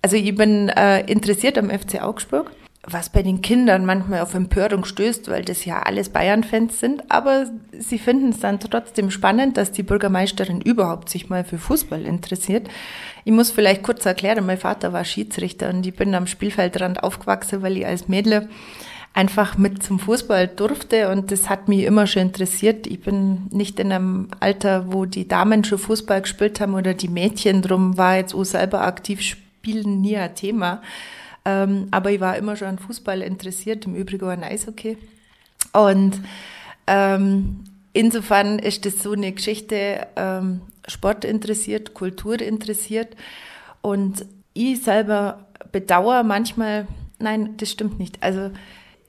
Also 0.00 0.14
ich 0.14 0.32
bin 0.32 0.68
äh, 0.68 1.00
interessiert 1.10 1.58
am 1.58 1.70
FC 1.70 2.00
Augsburg, 2.00 2.52
was 2.84 3.10
bei 3.10 3.24
den 3.24 3.42
Kindern 3.42 3.84
manchmal 3.84 4.20
auf 4.20 4.34
Empörung 4.34 4.84
stößt, 4.84 5.28
weil 5.28 5.44
das 5.44 5.64
ja 5.64 5.80
alles 5.80 6.10
Bayern-Fans 6.10 6.78
sind, 6.78 7.10
aber 7.10 7.46
sie 7.76 7.98
finden 7.98 8.28
es 8.28 8.38
dann 8.38 8.60
trotzdem 8.60 9.10
spannend, 9.10 9.56
dass 9.56 9.72
die 9.72 9.82
Bürgermeisterin 9.82 10.60
überhaupt 10.60 11.08
sich 11.08 11.28
mal 11.28 11.42
für 11.42 11.58
Fußball 11.58 12.02
interessiert. 12.06 12.68
Ich 13.24 13.32
muss 13.32 13.50
vielleicht 13.50 13.82
kurz 13.82 14.06
erklären, 14.06 14.46
mein 14.46 14.56
Vater 14.56 14.92
war 14.92 15.04
Schiedsrichter 15.04 15.70
und 15.70 15.84
ich 15.84 15.96
bin 15.96 16.14
am 16.14 16.28
Spielfeldrand 16.28 17.02
aufgewachsen, 17.02 17.62
weil 17.62 17.76
ich 17.76 17.86
als 17.86 18.06
Mädel 18.06 18.48
einfach 19.18 19.58
mit 19.58 19.82
zum 19.82 19.98
Fußball 19.98 20.46
durfte 20.46 21.10
und 21.10 21.32
das 21.32 21.48
hat 21.48 21.66
mich 21.66 21.82
immer 21.82 22.06
schon 22.06 22.22
interessiert. 22.22 22.86
Ich 22.86 23.00
bin 23.00 23.48
nicht 23.50 23.80
in 23.80 23.90
einem 23.90 24.28
Alter, 24.38 24.92
wo 24.92 25.06
die 25.06 25.26
Damen 25.26 25.64
schon 25.64 25.78
Fußball 25.78 26.22
gespielt 26.22 26.60
haben 26.60 26.74
oder 26.74 26.94
die 26.94 27.08
Mädchen, 27.08 27.60
drum 27.60 27.98
war 27.98 28.16
jetzt 28.16 28.32
auch 28.32 28.44
selber 28.44 28.82
aktiv 28.82 29.20
spielen 29.20 30.02
nie 30.02 30.16
ein 30.16 30.36
Thema. 30.36 30.82
Ähm, 31.44 31.88
aber 31.90 32.12
ich 32.12 32.20
war 32.20 32.36
immer 32.36 32.54
schon 32.54 32.68
an 32.68 32.78
Fußball 32.78 33.22
interessiert, 33.22 33.86
im 33.86 33.96
Übrigen 33.96 34.28
an 34.28 34.44
Eishockey. 34.44 34.96
Und 35.72 36.20
ähm, 36.86 37.64
insofern 37.94 38.60
ist 38.60 38.86
das 38.86 39.02
so 39.02 39.10
eine 39.10 39.32
Geschichte, 39.32 40.06
ähm, 40.14 40.60
Sport 40.86 41.24
interessiert, 41.24 41.92
Kultur 41.92 42.40
interessiert. 42.40 43.16
Und 43.80 44.26
ich 44.54 44.80
selber 44.80 45.44
bedauere 45.72 46.22
manchmal, 46.22 46.86
nein, 47.18 47.56
das 47.56 47.72
stimmt 47.72 47.98
nicht. 47.98 48.22
Also 48.22 48.52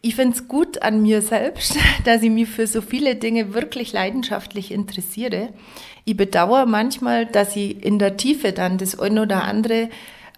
ich 0.01 0.15
finde 0.15 0.35
es 0.35 0.47
gut 0.47 0.81
an 0.81 1.01
mir 1.01 1.21
selbst, 1.21 1.77
dass 2.05 2.23
ich 2.23 2.29
mich 2.29 2.49
für 2.49 2.67
so 2.67 2.81
viele 2.81 3.15
Dinge 3.15 3.53
wirklich 3.53 3.93
leidenschaftlich 3.93 4.71
interessiere. 4.71 5.49
Ich 6.05 6.17
bedauere 6.17 6.65
manchmal, 6.65 7.25
dass 7.25 7.55
ich 7.55 7.83
in 7.83 7.99
der 7.99 8.17
Tiefe 8.17 8.51
dann 8.51 8.77
das 8.77 8.99
eine 8.99 9.23
oder 9.23 9.43
andere 9.43 9.89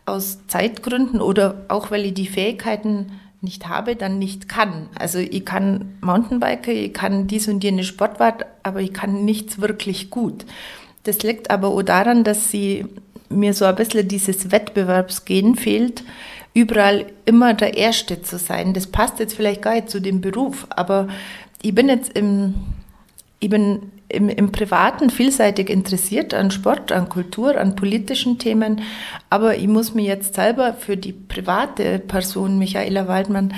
aus 0.05 0.39
Zeitgründen 0.47 1.21
oder 1.21 1.65
auch 1.67 1.91
weil 1.91 2.05
ich 2.05 2.13
die 2.13 2.27
Fähigkeiten 2.27 3.11
nicht 3.41 3.67
habe, 3.67 3.95
dann 3.95 4.19
nicht 4.19 4.49
kann. 4.49 4.89
Also 4.97 5.19
ich 5.19 5.45
kann 5.45 5.97
Mountainbiker, 6.01 6.71
ich 6.71 6.93
kann 6.93 7.27
dies 7.27 7.47
und 7.47 7.63
jene 7.63 7.83
Sportwart, 7.83 8.45
aber 8.63 8.81
ich 8.81 8.93
kann 8.93 9.25
nichts 9.25 9.61
wirklich 9.61 10.09
gut. 10.09 10.45
Das 11.03 11.23
liegt 11.23 11.49
aber 11.49 11.69
auch 11.69 11.81
daran, 11.81 12.23
dass 12.23 12.51
sie 12.51 12.85
mir 13.29 13.53
so 13.53 13.65
ein 13.65 13.75
bisschen 13.75 14.07
dieses 14.07 14.51
Wettbewerbsgehen 14.51 15.55
fehlt, 15.55 16.03
überall 16.53 17.05
immer 17.25 17.53
der 17.53 17.77
Erste 17.77 18.21
zu 18.21 18.37
sein. 18.37 18.73
Das 18.73 18.87
passt 18.87 19.19
jetzt 19.19 19.35
vielleicht 19.35 19.61
gar 19.61 19.75
nicht 19.75 19.89
zu 19.89 19.99
dem 19.99 20.21
Beruf, 20.21 20.67
aber 20.69 21.07
ich 21.61 21.73
bin 21.73 21.87
jetzt 21.87 22.17
im, 22.17 22.55
ich 23.39 23.49
bin 23.49 23.91
im, 24.09 24.29
im 24.29 24.51
Privaten 24.51 25.09
vielseitig 25.09 25.69
interessiert 25.69 26.33
an 26.33 26.51
Sport, 26.51 26.91
an 26.91 27.07
Kultur, 27.07 27.57
an 27.57 27.75
politischen 27.75 28.37
Themen, 28.37 28.81
aber 29.29 29.55
ich 29.55 29.67
muss 29.67 29.93
mir 29.93 30.03
jetzt 30.03 30.35
selber 30.35 30.73
für 30.73 30.97
die 30.97 31.13
private 31.13 31.99
Person 31.99 32.59
Michaela 32.59 33.07
Waldmann 33.07 33.53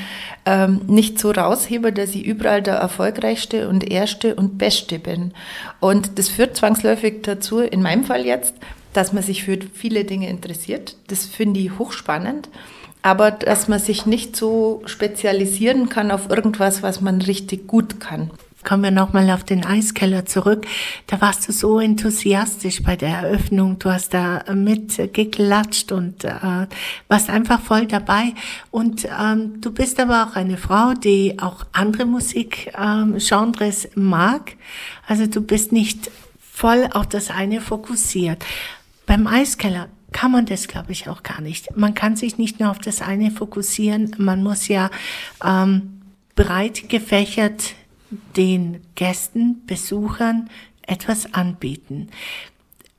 ähm, 0.45 0.81
nicht 0.87 1.19
so 1.19 1.31
rausheben, 1.31 1.95
dass 1.95 2.13
ich 2.13 2.25
überall 2.25 2.61
der 2.61 2.75
erfolgreichste 2.75 3.67
und 3.67 3.89
erste 3.89 4.35
und 4.35 4.57
beste 4.59 4.99
bin. 4.99 5.33
Und 5.79 6.19
das 6.19 6.29
führt 6.29 6.55
zwangsläufig 6.55 7.23
dazu, 7.23 7.59
in 7.59 7.81
meinem 7.81 8.03
Fall 8.03 8.25
jetzt, 8.25 8.53
dass 8.93 9.11
man 9.11 9.23
sich 9.23 9.43
für 9.43 9.57
viele 9.73 10.05
Dinge 10.05 10.29
interessiert. 10.29 10.97
Das 11.07 11.25
finde 11.25 11.59
ich 11.59 11.79
hochspannend 11.79 12.47
aber 13.03 13.31
dass 13.31 13.67
man 13.67 13.79
sich 13.79 14.05
nicht 14.05 14.35
so 14.35 14.81
spezialisieren 14.85 15.89
kann 15.89 16.09
auf 16.09 16.29
irgendwas, 16.29 16.81
was 16.81 17.01
man 17.01 17.21
richtig 17.21 17.67
gut 17.67 17.99
kann. 17.99 18.31
Kommen 18.63 18.83
wir 18.83 18.91
nochmal 18.91 19.29
auf 19.29 19.43
den 19.43 19.65
Eiskeller 19.65 20.25
zurück. 20.25 20.65
Da 21.07 21.19
warst 21.19 21.47
du 21.47 21.51
so 21.51 21.81
enthusiastisch 21.81 22.81
bei 22.81 22.95
der 22.95 23.09
Eröffnung. 23.09 23.77
Du 23.77 23.91
hast 23.91 24.13
da 24.13 24.45
mit 24.53 25.13
geklatscht 25.13 25.91
und 25.91 26.23
äh, 26.23 26.67
warst 27.09 27.29
einfach 27.29 27.59
voll 27.59 27.87
dabei. 27.87 28.33
Und 28.71 29.05
ähm, 29.05 29.59
du 29.59 29.71
bist 29.71 29.99
aber 29.99 30.23
auch 30.25 30.37
eine 30.37 30.55
Frau, 30.55 30.93
die 30.93 31.39
auch 31.39 31.65
andere 31.73 32.05
Musikgenres 32.05 33.85
ähm, 33.85 33.91
mag. 33.95 34.55
Also 35.05 35.27
du 35.27 35.41
bist 35.41 35.73
nicht 35.73 36.09
voll 36.39 36.87
auf 36.93 37.07
das 37.07 37.31
eine 37.31 37.59
fokussiert. 37.59 38.45
Beim 39.05 39.27
Eiskeller 39.27 39.89
kann 40.13 40.31
man 40.31 40.45
das, 40.45 40.67
glaube 40.67 40.91
ich, 40.91 41.09
auch 41.09 41.23
gar 41.23 41.41
nicht. 41.41 41.75
Man 41.75 41.93
kann 41.93 42.15
sich 42.15 42.37
nicht 42.37 42.59
nur 42.59 42.71
auf 42.71 42.79
das 42.79 43.01
eine 43.01 43.31
fokussieren. 43.31 44.15
Man 44.17 44.43
muss 44.43 44.67
ja 44.67 44.89
ähm, 45.43 46.01
breit 46.35 46.87
gefächert 46.89 47.73
den 48.37 48.81
Gästen, 48.95 49.65
Besuchern 49.65 50.49
etwas 50.83 51.33
anbieten. 51.33 52.09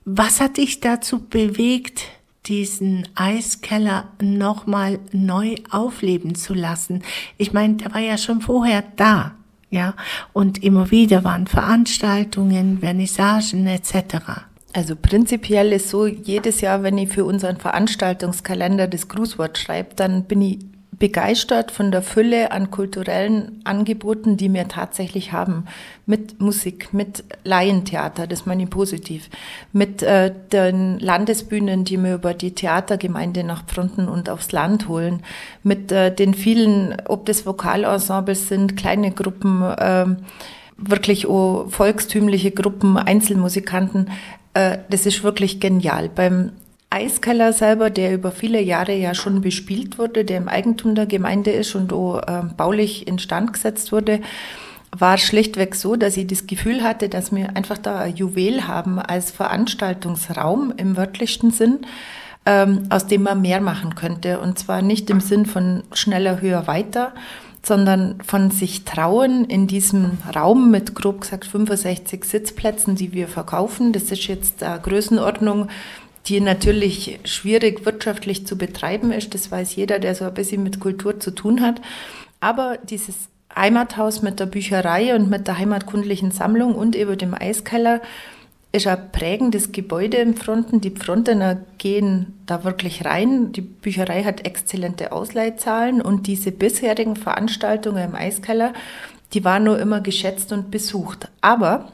Was 0.04 0.40
hat 0.40 0.58
dich 0.58 0.80
dazu 0.80 1.20
bewegt, 1.20 2.08
diesen 2.46 3.08
Eiskeller 3.14 4.08
nochmal 4.20 4.98
neu 5.12 5.54
aufleben 5.70 6.34
zu 6.34 6.52
lassen? 6.52 7.02
Ich 7.38 7.52
meine, 7.52 7.74
der 7.74 7.94
war 7.94 8.00
ja 8.00 8.18
schon 8.18 8.40
vorher 8.42 8.84
da, 8.96 9.34
ja, 9.70 9.94
und 10.32 10.62
immer 10.62 10.90
wieder 10.90 11.24
waren 11.24 11.46
Veranstaltungen, 11.46 12.80
Vernissagen 12.80 13.66
etc. 13.66 14.44
Also 14.74 14.96
prinzipiell 14.96 15.72
ist 15.72 15.88
so, 15.88 16.06
jedes 16.06 16.60
Jahr, 16.60 16.82
wenn 16.82 16.98
ich 16.98 17.08
für 17.08 17.24
unseren 17.24 17.58
Veranstaltungskalender 17.58 18.88
das 18.88 19.06
Grußwort 19.08 19.56
schreibe, 19.56 19.94
dann 19.94 20.24
bin 20.24 20.42
ich 20.42 20.58
begeistert 20.98 21.70
von 21.70 21.92
der 21.92 22.02
Fülle 22.02 22.50
an 22.50 22.72
kulturellen 22.72 23.60
Angeboten, 23.64 24.36
die 24.36 24.52
wir 24.52 24.66
tatsächlich 24.66 25.32
haben. 25.32 25.66
Mit 26.06 26.40
Musik, 26.40 26.92
mit 26.92 27.22
Laientheater, 27.44 28.26
das 28.26 28.46
meine 28.46 28.64
ich 28.64 28.70
positiv. 28.70 29.30
Mit 29.72 30.02
äh, 30.02 30.32
den 30.52 30.98
Landesbühnen, 30.98 31.84
die 31.84 31.96
wir 31.98 32.16
über 32.16 32.34
die 32.34 32.54
Theatergemeinde 32.54 33.44
nach 33.44 33.64
Pfronten 33.66 34.08
und 34.08 34.28
aufs 34.28 34.50
Land 34.50 34.88
holen. 34.88 35.22
Mit 35.62 35.92
äh, 35.92 36.12
den 36.12 36.34
vielen, 36.34 36.96
ob 37.06 37.26
das 37.26 37.46
Vokalensembles 37.46 38.48
sind, 38.48 38.76
kleine 38.76 39.12
Gruppen, 39.12 39.62
äh, 39.62 40.06
wirklich 40.76 41.26
auch 41.26 41.66
volkstümliche 41.68 42.50
Gruppen, 42.50 42.96
Einzelmusikanten. 42.96 44.10
Äh, 44.54 44.78
das 44.88 45.06
ist 45.06 45.22
wirklich 45.22 45.60
genial. 45.60 46.08
Beim 46.08 46.52
Eiskeller 46.90 47.52
selber, 47.52 47.90
der 47.90 48.14
über 48.14 48.30
viele 48.30 48.60
Jahre 48.60 48.94
ja 48.94 49.14
schon 49.14 49.40
bespielt 49.40 49.98
wurde, 49.98 50.24
der 50.24 50.38
im 50.38 50.48
Eigentum 50.48 50.94
der 50.94 51.06
Gemeinde 51.06 51.50
ist 51.50 51.74
und 51.74 51.92
auch 51.92 52.20
äh, 52.20 52.42
baulich 52.56 53.08
instand 53.08 53.52
gesetzt 53.52 53.90
wurde, 53.90 54.20
war 54.96 55.18
schlichtweg 55.18 55.74
so, 55.74 55.96
dass 55.96 56.16
ich 56.16 56.28
das 56.28 56.46
Gefühl 56.46 56.84
hatte, 56.84 57.08
dass 57.08 57.34
wir 57.34 57.56
einfach 57.56 57.78
da 57.78 57.98
ein 57.98 58.14
Juwel 58.14 58.68
haben 58.68 59.00
als 59.00 59.32
Veranstaltungsraum 59.32 60.72
im 60.76 60.96
wörtlichsten 60.96 61.50
Sinn, 61.50 61.80
ähm, 62.46 62.86
aus 62.90 63.08
dem 63.08 63.24
man 63.24 63.42
mehr 63.42 63.60
machen 63.60 63.96
könnte. 63.96 64.38
Und 64.38 64.60
zwar 64.60 64.80
nicht 64.80 65.10
im 65.10 65.20
Sinn 65.20 65.46
von 65.46 65.82
schneller, 65.92 66.40
höher, 66.40 66.68
weiter, 66.68 67.12
sondern 67.66 68.20
von 68.22 68.50
sich 68.50 68.84
trauen 68.84 69.44
in 69.44 69.66
diesem 69.66 70.18
Raum 70.34 70.70
mit 70.70 70.94
grob 70.94 71.22
gesagt 71.22 71.46
65 71.46 72.24
Sitzplätzen, 72.24 72.94
die 72.96 73.12
wir 73.12 73.28
verkaufen. 73.28 73.92
Das 73.92 74.04
ist 74.04 74.26
jetzt 74.26 74.62
eine 74.62 74.80
Größenordnung, 74.80 75.68
die 76.26 76.40
natürlich 76.40 77.20
schwierig 77.24 77.84
wirtschaftlich 77.84 78.46
zu 78.46 78.56
betreiben 78.56 79.12
ist. 79.12 79.34
Das 79.34 79.50
weiß 79.50 79.76
jeder, 79.76 79.98
der 79.98 80.14
so 80.14 80.24
ein 80.24 80.34
bisschen 80.34 80.62
mit 80.62 80.80
Kultur 80.80 81.20
zu 81.20 81.30
tun 81.30 81.60
hat. 81.60 81.80
Aber 82.40 82.78
dieses 82.82 83.28
Heimathaus 83.56 84.22
mit 84.22 84.40
der 84.40 84.46
Bücherei 84.46 85.14
und 85.14 85.30
mit 85.30 85.46
der 85.46 85.58
heimatkundlichen 85.58 86.30
Sammlung 86.30 86.74
und 86.74 86.94
über 86.94 87.16
dem 87.16 87.34
Eiskeller 87.34 88.00
ist 88.74 88.88
ein 88.88 89.12
prägendes 89.12 89.70
Gebäude 89.70 90.16
im 90.16 90.36
Fronten. 90.36 90.80
Die 90.80 90.90
Frontener 90.90 91.60
gehen 91.78 92.34
da 92.44 92.64
wirklich 92.64 93.04
rein. 93.04 93.52
Die 93.52 93.60
Bücherei 93.60 94.24
hat 94.24 94.44
exzellente 94.44 95.12
Ausleihzahlen 95.12 96.02
und 96.02 96.26
diese 96.26 96.50
bisherigen 96.50 97.14
Veranstaltungen 97.14 98.04
im 98.04 98.14
Eiskeller, 98.16 98.72
die 99.32 99.44
waren 99.44 99.62
nur 99.62 99.78
immer 99.78 100.00
geschätzt 100.00 100.52
und 100.52 100.72
besucht. 100.72 101.28
Aber 101.40 101.92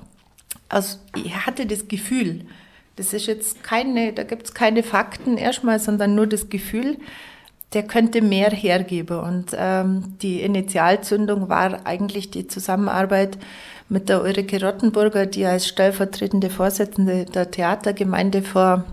also, 0.71 0.99
ich 1.17 1.35
hatte 1.47 1.67
das 1.67 1.87
Gefühl, 1.87 2.47
das 2.97 3.13
ist 3.13 3.27
jetzt 3.27 3.63
keine, 3.63 4.15
da 4.15 4.23
gibt 4.23 4.47
es 4.47 4.55
keine 4.55 4.83
Fakten 4.83 5.37
erstmal, 5.37 5.81
sondern 5.81 6.15
nur 6.15 6.27
das 6.27 6.49
Gefühl, 6.49 6.97
der 7.73 7.85
könnte 7.85 8.21
mehr 8.23 8.51
hergeben. 8.51 9.21
Und 9.21 9.57
ähm, 9.57 10.17
die 10.23 10.41
Initialzündung 10.41 11.49
war 11.49 11.87
eigentlich 11.87 12.31
die 12.31 12.49
Zusammenarbeit 12.49 13.39
mit 13.89 14.09
der 14.09 14.23
Ulrike 14.23 14.65
Rottenburger, 14.65 15.27
die 15.27 15.45
als 15.45 15.69
stellvertretende 15.69 16.51
Vorsitzende 16.51 17.25
der 17.25 17.51
Theatergemeinde 17.51 18.43
vor 18.43 18.85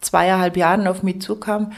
zweieinhalb 0.00 0.56
Jahren 0.56 0.86
auf 0.86 1.02
mich 1.02 1.22
zukam 1.22 1.72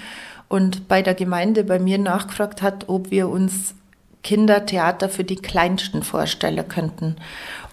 und 0.48 0.88
bei 0.88 1.02
der 1.02 1.14
Gemeinde 1.14 1.64
bei 1.64 1.78
mir 1.78 1.98
nachgefragt 1.98 2.62
hat, 2.62 2.88
ob 2.88 3.10
wir 3.10 3.28
uns 3.28 3.74
Kindertheater 4.22 5.08
für 5.08 5.24
die 5.24 5.36
Kleinsten 5.36 6.02
vorstellen 6.02 6.66
könnten. 6.68 7.16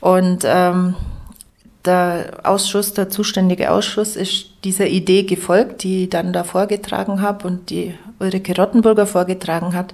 Und 0.01 0.43
ähm, 0.45 0.95
der 1.85 2.41
Ausschuss, 2.43 2.93
der 2.93 3.09
zuständige 3.09 3.71
Ausschuss 3.71 4.15
ist 4.15 4.47
dieser 4.63 4.87
Idee 4.87 5.23
gefolgt, 5.23 5.83
die 5.83 6.03
ich 6.03 6.09
dann 6.09 6.33
da 6.33 6.43
vorgetragen 6.43 7.21
habe 7.21 7.47
und 7.47 7.69
die 7.69 7.95
Ulrike 8.21 8.55
Rottenburger 8.55 9.05
vorgetragen 9.05 9.73
hat, 9.73 9.93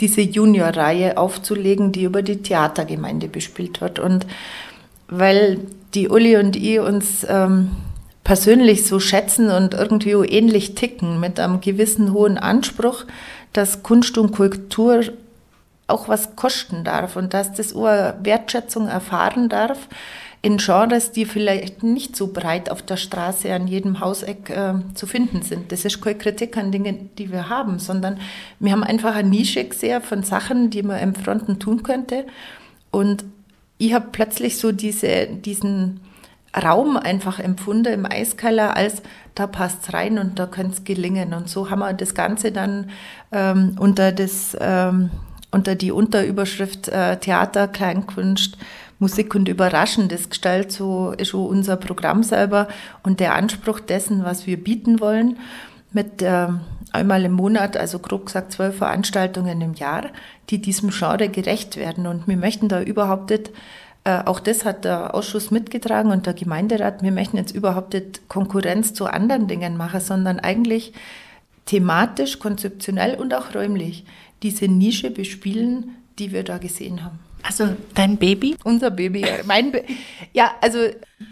diese 0.00 0.20
Junior-Reihe 0.20 1.16
aufzulegen, 1.16 1.92
die 1.92 2.04
über 2.04 2.22
die 2.22 2.42
Theatergemeinde 2.42 3.28
bespielt 3.28 3.80
wird. 3.80 3.98
Und 3.98 4.26
weil 5.08 5.60
die 5.94 6.08
Uli 6.08 6.36
und 6.36 6.56
ich 6.56 6.80
uns 6.80 7.26
ähm, 7.28 7.70
persönlich 8.24 8.86
so 8.86 9.00
schätzen 9.00 9.50
und 9.50 9.72
irgendwie 9.72 10.10
ähnlich 10.10 10.74
ticken, 10.74 11.18
mit 11.18 11.40
einem 11.40 11.60
gewissen 11.60 12.12
hohen 12.12 12.36
Anspruch, 12.36 13.04
dass 13.54 13.82
Kunst 13.82 14.18
und 14.18 14.32
Kultur 14.32 15.00
auch 15.86 16.08
was 16.08 16.36
kosten 16.36 16.84
darf 16.84 17.16
und 17.16 17.32
dass 17.32 17.54
das 17.54 17.74
auch 17.74 18.14
Wertschätzung 18.22 18.86
erfahren 18.88 19.48
darf, 19.48 19.88
in 20.40 20.58
Genres, 20.58 21.10
die 21.10 21.24
vielleicht 21.24 21.82
nicht 21.82 22.14
so 22.14 22.32
breit 22.32 22.70
auf 22.70 22.82
der 22.82 22.96
Straße 22.96 23.52
an 23.52 23.66
jedem 23.66 24.00
Hauseck 24.00 24.50
äh, 24.50 24.74
zu 24.94 25.06
finden 25.06 25.42
sind. 25.42 25.72
Das 25.72 25.84
ist 25.84 26.00
keine 26.00 26.16
Kritik 26.16 26.56
an 26.56 26.70
Dingen, 26.70 27.10
die 27.18 27.32
wir 27.32 27.48
haben, 27.48 27.78
sondern 27.78 28.18
wir 28.60 28.72
haben 28.72 28.84
einfach 28.84 29.16
eine 29.16 29.28
Nische 29.28 29.64
gesehen 29.64 30.00
von 30.00 30.22
Sachen, 30.22 30.70
die 30.70 30.82
man 30.82 31.00
im 31.00 31.14
Fronten 31.14 31.58
tun 31.58 31.82
könnte. 31.82 32.24
Und 32.90 33.24
ich 33.78 33.92
habe 33.94 34.08
plötzlich 34.12 34.58
so 34.58 34.70
diese, 34.70 35.26
diesen 35.26 36.00
Raum 36.56 36.96
einfach 36.96 37.38
empfunden 37.38 37.92
im 37.92 38.06
Eiskeller, 38.06 38.76
als 38.76 39.02
da 39.34 39.46
passt 39.46 39.92
rein 39.92 40.18
und 40.18 40.38
da 40.38 40.46
könnte 40.46 40.74
es 40.74 40.84
gelingen. 40.84 41.34
Und 41.34 41.48
so 41.48 41.70
haben 41.70 41.80
wir 41.80 41.92
das 41.92 42.14
Ganze 42.14 42.52
dann 42.52 42.90
ähm, 43.32 43.76
unter, 43.78 44.12
das, 44.12 44.56
ähm, 44.60 45.10
unter 45.50 45.74
die 45.74 45.92
Unterüberschrift 45.92 46.88
äh, 46.88 47.18
Theater, 47.18 47.68
Kleinkunst, 47.68 48.56
Musik 48.98 49.34
und 49.34 49.48
Überraschendes 49.48 50.28
gestaltet, 50.28 50.72
so 50.72 51.12
ist 51.12 51.28
schon 51.28 51.46
unser 51.46 51.76
Programm 51.76 52.22
selber 52.22 52.68
und 53.02 53.20
der 53.20 53.34
Anspruch 53.34 53.80
dessen, 53.80 54.24
was 54.24 54.46
wir 54.46 54.62
bieten 54.62 55.00
wollen, 55.00 55.38
mit 55.92 56.20
äh, 56.20 56.48
einmal 56.92 57.24
im 57.24 57.32
Monat, 57.32 57.76
also 57.76 57.98
grob 57.98 58.26
gesagt 58.26 58.52
zwölf 58.52 58.76
Veranstaltungen 58.76 59.60
im 59.60 59.74
Jahr, 59.74 60.06
die 60.50 60.60
diesem 60.60 60.90
Genre 60.90 61.28
gerecht 61.28 61.76
werden. 61.76 62.06
Und 62.06 62.26
wir 62.28 62.36
möchten 62.36 62.68
da 62.68 62.82
überhaupt 62.82 63.30
nicht, 63.30 63.50
äh, 64.04 64.22
auch 64.24 64.40
das 64.40 64.64
hat 64.64 64.84
der 64.84 65.14
Ausschuss 65.14 65.50
mitgetragen 65.50 66.10
und 66.10 66.26
der 66.26 66.34
Gemeinderat, 66.34 67.02
wir 67.02 67.12
möchten 67.12 67.36
jetzt 67.36 67.54
überhaupt 67.54 67.94
nicht 67.94 68.28
Konkurrenz 68.28 68.94
zu 68.94 69.06
anderen 69.06 69.46
Dingen 69.46 69.76
machen, 69.76 70.00
sondern 70.00 70.40
eigentlich 70.40 70.92
thematisch, 71.66 72.38
konzeptionell 72.38 73.14
und 73.14 73.34
auch 73.34 73.54
räumlich 73.54 74.04
diese 74.42 74.66
Nische 74.66 75.10
bespielen, 75.10 75.96
die 76.18 76.32
wir 76.32 76.42
da 76.42 76.58
gesehen 76.58 77.04
haben. 77.04 77.18
Also 77.48 77.74
dein 77.94 78.18
Baby? 78.18 78.56
Unser 78.64 78.90
Baby, 78.90 79.24
mein 79.46 79.72
Ba- 79.72 79.78
Ja, 80.34 80.52
also 80.60 80.80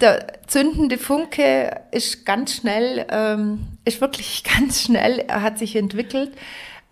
der 0.00 0.26
zündende 0.46 0.96
Funke 0.96 1.83
ist 1.92 2.24
ganz 2.24 2.55
schnell, 2.55 3.05
ähm, 3.11 3.66
ist 3.85 4.00
wirklich 4.00 4.42
ganz 4.59 4.83
schnell, 4.83 5.18
er 5.29 5.42
hat 5.42 5.59
sich 5.59 5.76
entwickelt, 5.76 6.33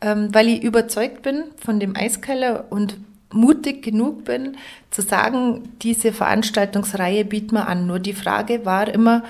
ähm, 0.03 0.29
weil 0.35 0.49
ich 0.49 0.63
überzeugt 0.63 1.23
bin 1.23 1.45
von 1.57 1.81
dem 1.81 1.97
Eiskeller 1.97 2.67
und 2.71 2.99
mutig 3.33 3.83
genug 3.83 4.25
bin, 4.25 4.57
zu 4.91 5.01
sagen, 5.03 5.63
diese 5.83 6.13
Veranstaltungsreihe 6.13 7.25
bieten 7.25 7.55
wir 7.57 7.67
an. 7.67 7.87
Nur 7.87 7.99
die 7.99 8.13
Frage 8.13 8.65
war 8.65 8.87
immer, 8.89 9.25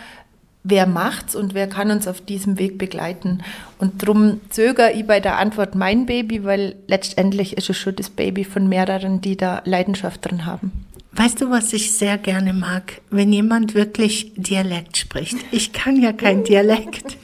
wer 0.65 0.87
macht's 0.87 1.37
und 1.37 1.55
wer 1.55 1.69
kann 1.69 1.91
uns 1.91 2.09
auf 2.09 2.23
diesem 2.23 2.59
Weg 2.59 2.79
begleiten. 2.79 3.43
Und 3.79 4.03
darum 4.03 4.41
zögere 4.49 4.93
ich 4.93 5.07
bei 5.07 5.21
der 5.21 5.39
Antwort 5.39 5.75
mein 5.75 6.07
Baby, 6.07 6.43
weil 6.43 6.77
letztendlich 6.87 7.57
ist 7.57 7.71
es 7.71 7.77
schon 7.77 7.95
das 7.97 8.11
Baby 8.11 8.45
von 8.45 8.69
mehreren, 8.69 9.21
die 9.21 9.37
da 9.37 9.63
Leidenschaft 9.67 10.25
drin 10.25 10.47
haben. 10.47 10.73
Weißt 11.13 11.41
du, 11.41 11.51
was 11.51 11.73
ich 11.73 11.93
sehr 11.93 12.19
gerne 12.19 12.53
mag? 12.53 13.01
Wenn 13.11 13.33
jemand 13.33 13.75
wirklich 13.75 14.33
Dialekt 14.37 14.97
spricht. 14.97 15.37
Ich 15.53 15.73
kann 15.73 16.01
ja 16.01 16.13
kein 16.13 16.43
Dialekt. 16.45 17.19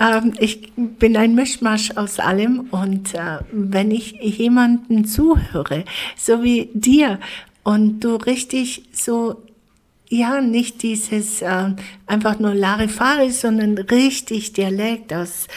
ähm, 0.00 0.32
ich 0.40 0.72
bin 0.76 1.16
ein 1.16 1.34
Mischmasch 1.34 1.92
aus 1.96 2.18
allem 2.18 2.68
und 2.70 3.14
äh, 3.14 3.38
wenn 3.52 3.90
ich 3.90 4.12
jemanden 4.20 5.04
zuhöre, 5.04 5.84
so 6.16 6.42
wie 6.42 6.70
dir, 6.72 7.20
und 7.64 8.00
du 8.00 8.16
richtig 8.16 8.82
so 8.92 9.42
ja, 10.18 10.40
nicht 10.40 10.82
dieses 10.82 11.42
äh, 11.42 11.70
einfach 12.06 12.38
nur 12.38 12.54
Larifari, 12.54 13.30
sondern 13.30 13.76
richtig 13.76 14.52
Dialekt 14.52 15.12
aus 15.12 15.48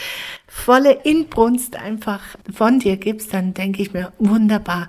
volle 0.46 0.92
Inbrunst 1.04 1.76
einfach 1.76 2.20
von 2.52 2.80
dir 2.80 2.96
gibst, 2.96 3.32
dann 3.32 3.54
denke 3.54 3.82
ich 3.82 3.92
mir, 3.92 4.12
wunderbar. 4.18 4.88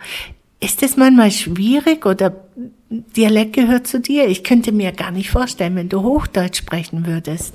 Ist 0.60 0.84
es 0.84 0.98
manchmal 0.98 1.32
schwierig 1.32 2.06
oder 2.06 2.36
Dialekt 2.90 3.54
gehört 3.54 3.88
zu 3.88 4.00
dir? 4.00 4.28
Ich 4.28 4.44
könnte 4.44 4.72
mir 4.72 4.92
gar 4.92 5.12
nicht 5.12 5.30
vorstellen, 5.30 5.76
wenn 5.76 5.90
du 5.90 6.02
Hochdeutsch 6.02 6.58
sprechen 6.58 7.06
würdest. 7.06 7.54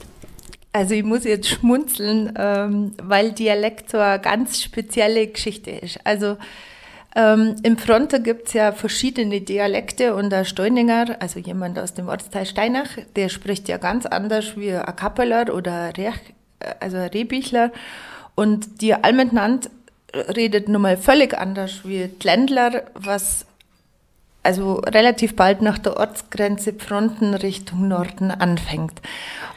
Also 0.72 0.94
ich 0.94 1.05
muss 1.05 1.24
jetzt 1.24 1.48
schmunzeln, 1.48 2.33
ähm, 2.37 2.92
weil 3.03 3.33
Dialekt 3.33 3.90
so 3.90 3.98
eine 3.98 4.20
ganz 4.20 4.62
spezielle 4.62 5.27
Geschichte 5.27 5.70
ist. 5.70 5.98
Also 6.05 6.37
ähm, 7.14 7.57
Im 7.62 7.79
Fronter 7.79 8.18
gibt 8.18 8.48
es 8.48 8.55
ja 8.55 8.72
verschiedene 8.72 9.40
Dialekte 9.40 10.14
und 10.16 10.31
der 10.31 10.44
Steuninger, 10.44 11.16
also 11.20 11.38
jemand 11.38 11.79
aus 11.79 11.94
dem 11.94 12.09
Ortsteil 12.09 12.46
Steinach, 12.46 12.88
der 13.14 13.29
spricht 13.29 13.68
ja 13.68 13.77
ganz 13.77 14.05
anders 14.07 14.57
wie 14.57 14.72
ein 14.72 14.96
Kappeler 14.96 15.55
oder 15.55 15.96
Rech, 15.96 16.35
also 16.81 16.96
ein 16.96 17.11
Rehbichler. 17.11 17.70
Und 18.35 18.81
die 18.81 18.94
Almendnant 18.94 19.70
redet 20.14 20.68
nochmal 20.68 20.96
völlig 20.96 21.38
anders 21.38 21.81
wie 21.85 22.11
Ländler, 22.22 22.83
was 22.94 23.46
also 24.42 24.74
relativ 24.74 25.37
bald 25.37 25.62
nach 25.62 25.79
der 25.79 25.96
Ortsgrenze 25.96 26.74
Fronten 26.74 27.35
Richtung 27.35 27.88
Norden 27.88 28.31
anfängt. 28.31 29.00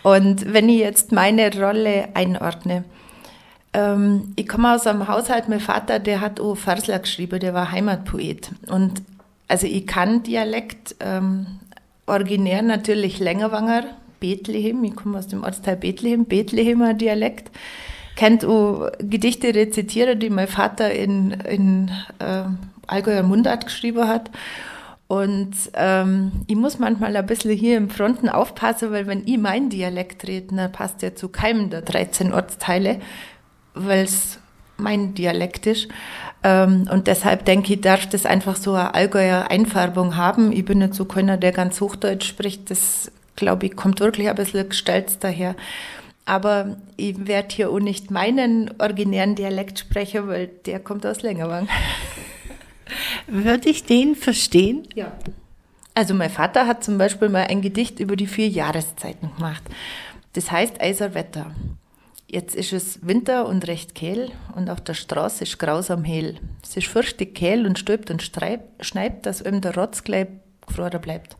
Und 0.03 0.53
wenn 0.53 0.69
ich 0.69 0.79
jetzt 0.79 1.11
meine 1.11 1.51
Rolle 1.59 2.09
einordne, 2.13 2.83
ähm, 3.77 4.33
ich 4.35 4.47
komme 4.47 4.73
aus 4.73 4.87
einem 4.87 5.07
Haushalt, 5.07 5.47
mein 5.47 5.59
Vater, 5.59 5.99
der 5.99 6.19
hat 6.19 6.39
auch 6.39 6.55
Versler 6.55 6.97
geschrieben, 6.97 7.39
der 7.39 7.53
war 7.53 7.71
Heimatpoet. 7.71 8.49
Und 8.67 9.03
also 9.47 9.67
ich 9.67 9.85
kann 9.85 10.23
Dialekt, 10.23 10.95
ähm, 10.99 11.45
originär 12.07 12.63
natürlich 12.63 13.19
Längerwanger, 13.19 13.83
Bethlehem, 14.19 14.83
ich 14.83 14.95
komme 14.95 15.19
aus 15.19 15.27
dem 15.27 15.43
Ortsteil 15.43 15.77
Bethlehem, 15.77 16.25
Bethlehemer 16.25 16.95
Dialekt. 16.95 17.51
Kennt 18.15 18.43
auch 18.43 18.89
Gedichte 18.97 19.53
rezitiere, 19.53 20.15
die 20.15 20.31
mein 20.31 20.47
Vater 20.47 20.91
in, 20.91 21.31
in 21.31 21.91
äh, 22.17 22.45
Allgäuer 22.87 23.21
Mundart 23.21 23.65
geschrieben 23.65 24.07
hat. 24.07 24.31
Und 25.05 25.53
ähm, 25.75 26.31
ich 26.47 26.55
muss 26.55 26.79
manchmal 26.79 27.15
ein 27.15 27.25
bisschen 27.27 27.51
hier 27.51 27.77
im 27.77 27.91
Fronten 27.91 28.27
aufpassen, 28.27 28.91
weil 28.91 29.05
wenn 29.05 29.27
ich 29.27 29.37
meinen 29.37 29.69
Dialekt 29.69 30.27
rede, 30.27 30.55
dann 30.55 30.71
passt 30.71 31.03
der 31.03 31.15
zu 31.15 31.29
keinem 31.29 31.69
der 31.69 31.83
13 31.83 32.33
Ortsteile 32.33 32.99
weil 33.85 34.03
es 34.03 34.39
mein 34.77 35.13
Dialekt 35.13 35.67
ist. 35.67 35.87
Ähm, 36.43 36.87
und 36.91 37.07
deshalb 37.07 37.45
denke 37.45 37.73
ich, 37.73 37.81
darf 37.81 38.07
das 38.07 38.25
einfach 38.25 38.55
so 38.55 38.73
eine 38.73 38.93
Allgäuer 38.93 39.49
Einfärbung 39.49 40.15
haben. 40.15 40.51
Ich 40.51 40.65
bin 40.65 40.79
nicht 40.79 40.93
so 40.93 41.05
keiner, 41.05 41.37
der 41.37 41.51
ganz 41.51 41.81
Hochdeutsch 41.81 42.27
spricht. 42.27 42.69
Das, 42.69 43.11
glaube 43.35 43.65
ich, 43.65 43.75
kommt 43.75 43.99
wirklich 43.99 44.29
ein 44.29 44.35
bisschen 44.35 44.69
gestellt 44.69 45.17
daher. 45.21 45.55
Aber 46.25 46.77
ich 46.97 47.25
werde 47.25 47.55
hier 47.55 47.69
auch 47.69 47.79
nicht 47.79 48.11
meinen 48.11 48.71
originären 48.79 49.35
Dialekt 49.35 49.79
sprechen, 49.79 50.27
weil 50.27 50.47
der 50.65 50.79
kommt 50.79 51.05
aus 51.05 51.21
Längerwang. 51.21 51.67
Würde 53.27 53.69
ich 53.69 53.85
den 53.85 54.15
verstehen? 54.15 54.87
Ja. 54.93 55.11
Also 55.93 56.13
mein 56.13 56.29
Vater 56.29 56.67
hat 56.67 56.83
zum 56.83 56.97
Beispiel 56.97 57.29
mal 57.29 57.47
ein 57.47 57.61
Gedicht 57.61 57.99
über 57.99 58.15
die 58.15 58.27
vier 58.27 58.47
Jahreszeiten 58.47 59.31
gemacht. 59.35 59.63
Das 60.33 60.51
heißt 60.51 60.79
Eiserwetter. 60.79 61.51
Jetzt 62.29 62.55
ist 62.55 62.73
es 62.73 63.07
Winter 63.07 63.47
und 63.47 63.67
recht 63.67 63.95
kehl 63.95 64.31
und 64.53 64.69
auf 64.69 64.81
der 64.81 64.95
Straße 64.95 65.45
ist 65.45 65.59
grausam 65.59 66.03
hell. 66.03 66.35
Es 66.61 66.75
ist 66.75 66.87
fürchtig 66.87 67.33
kehl 67.33 67.65
und 67.65 67.79
stirbt 67.79 68.11
und 68.11 68.21
schneibt, 68.21 69.25
dass 69.25 69.41
ihm 69.41 69.61
der 69.61 69.75
Rotz 69.75 70.03
gleich 70.03 70.27
gefroren 70.67 70.99
bleibt. 70.99 71.37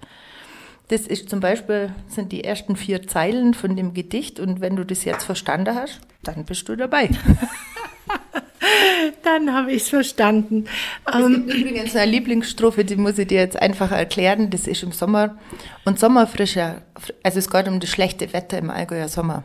Das 0.88 1.02
ist 1.02 1.30
zum 1.30 1.42
Beispiel, 1.42 1.92
sind 2.08 2.32
die 2.32 2.46
ersten 2.46 2.78
vier 2.78 3.06
Zeilen 3.06 3.54
von 3.54 3.76
dem 3.76 3.94
Gedicht 3.94 4.40
und 4.40 4.62
wenn 4.62 4.78
du 4.78 4.86
das 4.86 5.04
jetzt 5.04 5.26
verstanden 5.26 5.76
hast, 5.76 6.00
dann 6.24 6.46
bist 6.46 6.70
du 6.70 6.78
dabei. 6.78 7.10
dann 9.24 9.54
habe 9.54 9.74
ich 9.74 9.82
es 9.82 9.90
verstanden. 9.90 10.68
Es 11.06 11.28
gibt 11.28 11.54
übrigens 11.54 11.98
eine 11.98 12.10
Lieblingsstrophe, 12.10 12.86
die 12.86 12.96
muss 12.96 13.18
ich 13.18 13.28
dir 13.28 13.40
jetzt 13.40 13.62
einfach 13.62 13.92
erklären. 13.92 14.50
Das 14.50 14.66
ist 14.66 14.84
im 14.84 14.94
Sommer 14.94 15.38
und 15.84 16.00
Sommerfrischer, 16.00 16.84
also 17.24 17.40
es 17.40 17.50
geht 17.50 17.68
um 17.68 17.82
das 17.82 17.90
schlechte 17.90 18.32
Wetter 18.32 18.58
im 18.58 18.70
Allgäuer 18.70 19.10
Sommer. 19.10 19.44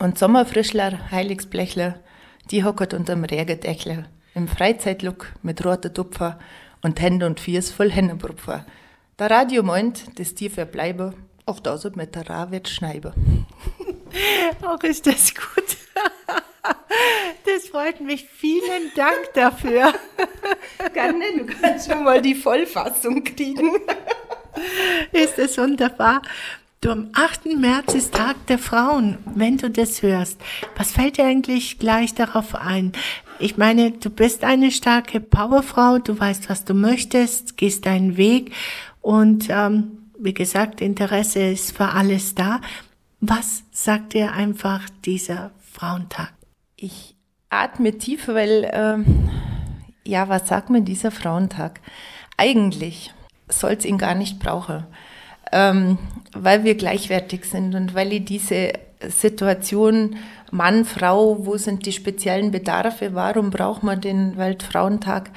Und 0.00 0.18
Sommerfrischler, 0.18 1.10
Heiligsblechler, 1.10 2.00
die 2.50 2.64
hockert 2.64 2.94
unterm 2.94 3.22
Regendächler, 3.22 4.04
im 4.34 4.48
Freizeitlook 4.48 5.26
mit 5.42 5.62
roter 5.62 5.92
Tupfer 5.92 6.38
und 6.80 7.02
Hände 7.02 7.26
und 7.26 7.38
Fies 7.38 7.70
voll 7.70 7.90
Händebrupfer. 7.90 8.64
Der 9.18 9.30
Radio 9.30 9.62
meint, 9.62 10.18
das 10.18 10.34
Tier 10.34 10.50
verbleibe, 10.50 11.12
auch 11.44 11.60
da 11.60 11.76
so 11.76 11.90
mit 11.94 12.14
der 12.14 12.30
Ra 12.30 12.50
wird 12.50 12.70
schneibe. 12.70 13.12
Auch 14.62 14.82
ist 14.82 15.06
das 15.06 15.34
gut. 15.34 15.76
Das 17.44 17.68
freut 17.68 18.00
mich. 18.00 18.26
Vielen 18.26 18.92
Dank 18.94 19.34
dafür. 19.34 19.92
Gerne, 20.94 21.24
du 21.36 21.46
kannst 21.46 21.90
schon 21.90 22.04
mal 22.04 22.22
die 22.22 22.34
Vollfassung 22.34 23.22
kriegen. 23.24 23.70
Ist 25.12 25.38
es 25.38 25.58
wunderbar. 25.58 26.22
Du, 26.82 26.90
am 26.90 27.10
8. 27.12 27.58
März 27.58 27.92
ist 27.94 28.14
Tag 28.14 28.46
der 28.46 28.58
Frauen, 28.58 29.18
wenn 29.34 29.58
du 29.58 29.68
das 29.68 30.00
hörst. 30.00 30.40
Was 30.78 30.92
fällt 30.92 31.18
dir 31.18 31.26
eigentlich 31.26 31.78
gleich 31.78 32.14
darauf 32.14 32.54
ein? 32.54 32.92
Ich 33.38 33.58
meine, 33.58 33.90
du 33.90 34.08
bist 34.08 34.44
eine 34.44 34.70
starke 34.70 35.20
Powerfrau, 35.20 35.98
du 35.98 36.18
weißt, 36.18 36.48
was 36.48 36.64
du 36.64 36.72
möchtest, 36.72 37.58
gehst 37.58 37.84
deinen 37.84 38.16
Weg 38.16 38.54
und 39.02 39.48
ähm, 39.50 40.08
wie 40.18 40.32
gesagt, 40.32 40.80
Interesse 40.80 41.50
ist 41.50 41.76
für 41.76 41.90
alles 41.90 42.34
da. 42.34 42.62
Was 43.20 43.62
sagt 43.72 44.14
dir 44.14 44.32
einfach 44.32 44.88
dieser 45.04 45.50
Frauentag? 45.60 46.32
Ich 46.76 47.14
atme 47.50 47.98
tief, 47.98 48.26
weil, 48.26 48.70
ähm, 48.72 49.28
ja, 50.06 50.30
was 50.30 50.48
sagt 50.48 50.70
mir 50.70 50.80
dieser 50.80 51.10
Frauentag? 51.10 51.82
Eigentlich 52.38 53.12
soll 53.50 53.72
es 53.72 53.84
ihn 53.84 53.98
gar 53.98 54.14
nicht 54.14 54.38
brauchen 54.38 54.86
ähm, 55.52 55.98
weil 56.32 56.64
wir 56.64 56.74
gleichwertig 56.74 57.44
sind 57.44 57.74
und 57.74 57.94
weil 57.94 58.12
ich 58.12 58.24
diese 58.24 58.72
Situation 59.08 60.16
Mann, 60.50 60.84
Frau, 60.84 61.46
wo 61.46 61.56
sind 61.56 61.86
die 61.86 61.92
speziellen 61.92 62.50
Bedarfe, 62.50 63.14
warum 63.14 63.50
braucht 63.50 63.82
man 63.82 64.00
den 64.00 64.36
Weltfrauentag, 64.36 65.30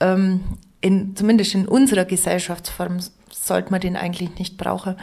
ähm, 0.00 0.40
in, 0.80 1.14
zumindest 1.16 1.54
in 1.54 1.66
unserer 1.66 2.04
Gesellschaftsform 2.04 2.98
sollte 3.30 3.70
man 3.70 3.80
den 3.80 3.96
eigentlich 3.96 4.38
nicht 4.38 4.56
brauchen. 4.56 4.96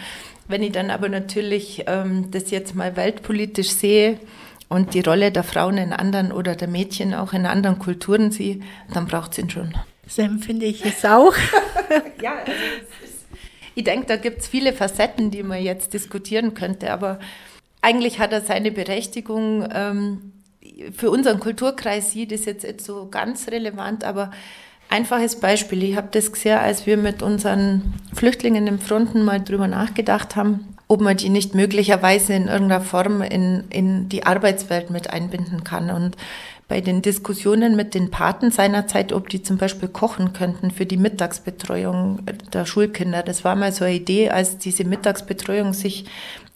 Wenn 0.48 0.64
ich 0.64 0.72
dann 0.72 0.92
aber 0.92 1.10
natürlich 1.10 1.84
ähm, 1.88 2.32
das 2.32 2.52
jetzt 2.52 2.76
mal 2.76 2.96
weltpolitisch 2.96 3.70
sehe 3.70 4.20
und 4.68 4.94
die 4.94 5.02
Rolle 5.02 5.32
der 5.32 5.44
Frauen 5.44 5.78
in 5.78 5.94
anderen 5.94 6.32
oder 6.32 6.56
der 6.56 6.68
Mädchen 6.68 7.14
auch 7.14 7.34
in 7.34 7.46
anderen 7.46 7.80
Kulturen 7.80 8.32
sehe, 8.32 8.60
dann 8.94 9.08
braucht 9.08 9.34
es 9.34 9.40
ihn 9.40 9.50
schon. 9.50 9.74
So 10.08 10.22
empfinde 10.22 10.66
ich 10.66 10.86
es 10.86 11.06
auch. 11.06 11.34
ja, 12.22 12.32
also 12.40 12.52
ist, 12.52 13.09
ich 13.76 13.84
denke, 13.84 14.08
da 14.08 14.18
gibt 14.18 14.40
es 14.40 14.48
viele 14.48 14.74
Facetten, 14.74 15.32
die 15.32 15.44
man 15.44 15.62
jetzt 15.62 15.94
diskutieren 15.94 16.54
könnte, 16.54 16.92
aber 16.92 17.20
eigentlich 17.82 18.20
hat 18.20 18.32
er 18.32 18.42
seine 18.42 18.72
Berechtigung. 18.72 19.68
Ähm, 19.74 20.34
für 20.96 21.10
unseren 21.12 21.40
Kulturkreis 21.40 22.12
sieht 22.12 22.32
es 22.32 22.46
jetzt 22.46 22.64
nicht 22.64 22.82
so 22.82 23.08
ganz 23.10 23.48
relevant, 23.50 24.04
aber 24.04 24.32
einfaches 24.90 25.40
Beispiel. 25.40 25.84
Ich 25.84 25.96
habe 25.96 26.10
das 26.12 26.32
gesehen, 26.32 26.58
als 26.58 26.86
wir 26.86 26.98
mit 26.98 27.22
unseren 27.22 27.94
Flüchtlingen 28.14 28.68
im 28.68 28.80
Fronten 28.80 29.24
mal 29.24 29.40
drüber 29.40 29.68
nachgedacht 29.68 30.36
haben, 30.36 30.76
ob 30.88 31.02
man 31.02 31.18
die 31.18 31.30
nicht 31.30 31.54
möglicherweise 31.54 32.34
in 32.34 32.48
irgendeiner 32.48 32.82
Form 32.82 33.22
in, 33.22 33.66
in 33.70 34.10
die 34.10 34.26
Arbeitswelt 34.26 34.90
mit 34.90 35.10
einbinden 35.12 35.64
kann. 35.64 35.92
Und 35.92 36.18
bei 36.70 36.82
den 36.82 37.02
Diskussionen 37.02 37.76
mit 37.76 37.96
den 37.96 38.12
Paten 38.12 38.52
seinerzeit, 38.52 39.12
ob 39.12 39.28
die 39.28 39.42
zum 39.42 39.58
Beispiel 39.58 39.90
kochen 39.90 40.34
könnten 40.34 40.70
für 40.70 40.86
die 40.86 40.98
Mittagsbetreuung 40.98 42.20
der 42.54 42.66
Schulkinder. 42.66 43.24
Das 43.24 43.44
war 43.44 43.56
mal 43.56 43.74
so 43.74 43.84
eine 43.84 43.96
Idee, 43.96 44.30
als 44.30 44.60
diese 44.60 44.86
Mittagsbetreuung 44.86 45.74
sich 45.74 46.06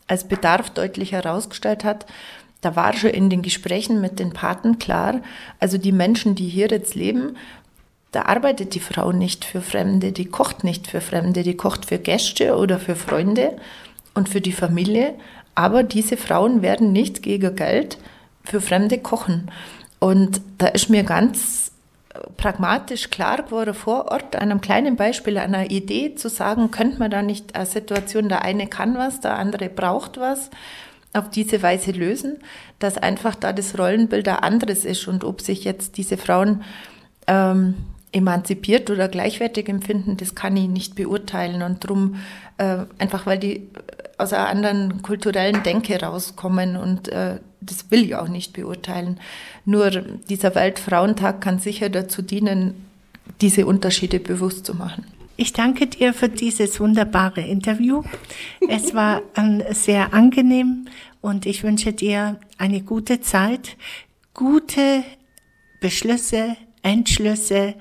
als 0.08 0.28
Bedarf 0.28 0.70
deutlich 0.70 1.14
herausgestellt 1.14 1.84
hat. 1.84 2.06
Da 2.62 2.76
war 2.76 2.94
schon 2.94 3.10
in 3.10 3.32
den 3.32 3.42
Gesprächen 3.42 4.00
mit 4.02 4.20
den 4.20 4.32
Paten 4.32 4.78
klar, 4.78 5.22
also 5.60 5.78
die 5.78 5.92
Menschen, 5.92 6.36
die 6.36 6.48
hier 6.48 6.68
jetzt 6.68 6.96
leben, 6.96 7.36
da 8.12 8.26
arbeitet 8.26 8.76
die 8.76 8.80
Frau 8.80 9.12
nicht 9.12 9.44
für 9.44 9.62
Fremde, 9.62 10.12
die 10.12 10.26
kocht 10.26 10.64
nicht 10.64 10.86
für 10.86 11.02
Fremde, 11.02 11.42
die 11.42 11.58
kocht 11.58 11.88
für 11.88 11.98
Gäste 11.98 12.56
oder 12.56 12.78
für 12.78 12.96
Freunde 12.96 13.58
und 14.14 14.30
für 14.30 14.40
die 14.40 14.52
Familie. 14.52 15.16
Aber 15.56 15.82
diese 15.82 16.16
Frauen 16.16 16.62
werden 16.62 16.92
nicht 16.92 17.24
gegen 17.24 17.56
Geld 17.56 17.98
für 18.44 18.62
Fremde 18.62 19.00
kochen. 19.00 19.50
Und 20.04 20.42
da 20.58 20.68
ist 20.68 20.90
mir 20.90 21.04
ganz 21.04 21.72
pragmatisch 22.36 23.10
klar 23.10 23.42
geworden 23.42 23.74
vor 23.74 24.12
Ort, 24.12 24.36
einem 24.36 24.60
kleinen 24.60 24.98
Beispiel, 24.98 25.38
einer 25.38 25.72
Idee 25.72 26.16
zu 26.16 26.28
sagen, 26.28 26.72
könnte 26.72 27.00
man 27.00 27.10
da 27.10 27.22
nicht 27.22 27.56
eine 27.56 27.66
Situation, 27.66 28.28
der 28.28 28.42
eine 28.42 28.68
kann 28.68 28.98
was, 28.98 29.22
der 29.22 29.38
andere 29.38 29.70
braucht 29.70 30.20
was, 30.20 30.50
auf 31.14 31.30
diese 31.30 31.64
Weise 31.64 31.92
lösen, 31.92 32.40
dass 32.80 32.98
einfach 32.98 33.36
da 33.36 33.54
das 33.54 33.80
Rollenbild 33.80 34.28
ein 34.28 34.40
anderes 34.40 34.84
ist 34.84 35.08
und 35.08 35.24
ob 35.24 35.40
sich 35.40 35.64
jetzt 35.64 35.96
diese 35.96 36.18
Frauen 36.18 36.66
ähm, 37.28 37.76
emanzipiert 38.14 38.90
oder 38.90 39.10
gleichwertig 39.10 39.68
empfinden, 39.68 40.18
das 40.18 40.36
kann 40.36 40.56
ich 40.56 40.70
nicht 40.70 40.96
beurteilen 40.96 41.62
und 41.64 41.84
darum 41.84 42.16
äh, 42.58 42.86
einfach, 43.00 43.26
weil 43.26 43.40
die 43.40 43.68
aus 44.18 44.32
einer 44.32 44.48
anderen 44.48 45.02
kulturellen 45.02 45.64
Denke 45.64 46.00
rauskommen 46.00 46.78
und 46.78 47.10
äh, 47.10 47.40
das 47.60 47.90
will 47.92 48.04
ich 48.04 48.16
auch 48.16 48.28
nicht 48.28 48.54
beurteilen. 48.54 49.20
Nur 49.66 49.90
dieser 49.92 50.54
Weltfrauentag 50.56 51.42
kann 51.42 51.60
sicher 51.60 51.90
dazu 51.90 52.22
dienen, 52.22 52.76
diese 53.42 53.66
Unterschiede 53.66 54.20
bewusst 54.20 54.66
zu 54.66 54.76
machen. 54.76 55.06
Ich 55.36 55.52
danke 55.52 55.88
dir 55.88 56.14
für 56.14 56.30
dieses 56.30 56.80
wunderbare 56.80 57.42
Interview. 57.42 58.04
Es 58.70 58.94
war 58.94 59.22
ähm, 59.36 59.64
sehr 59.72 60.14
angenehm 60.14 60.88
und 61.22 61.48
ich 61.48 61.64
wünsche 61.64 61.92
dir 61.92 62.40
eine 62.60 62.82
gute 62.82 63.22
Zeit, 63.22 63.78
gute 64.36 65.04
Beschlüsse, 65.82 66.56
Entschlüsse, 66.84 67.76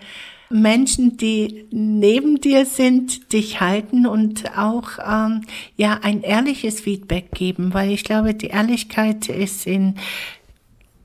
Menschen, 0.49 1.17
die 1.17 1.67
neben 1.71 2.41
dir 2.41 2.67
sind, 2.67 3.33
dich 3.33 3.61
halten 3.61 4.07
und 4.07 4.57
auch 4.57 4.99
ähm, 5.05 5.43
ja 5.77 5.99
ein 6.03 6.23
ehrliches 6.23 6.81
Feedback 6.81 7.33
geben, 7.33 7.73
weil 7.75 7.91
ich 7.91 8.05
glaube, 8.05 8.35
die 8.35 8.49
Ehrlichkeit 8.49 9.29
ist 9.29 9.67
in 9.67 9.97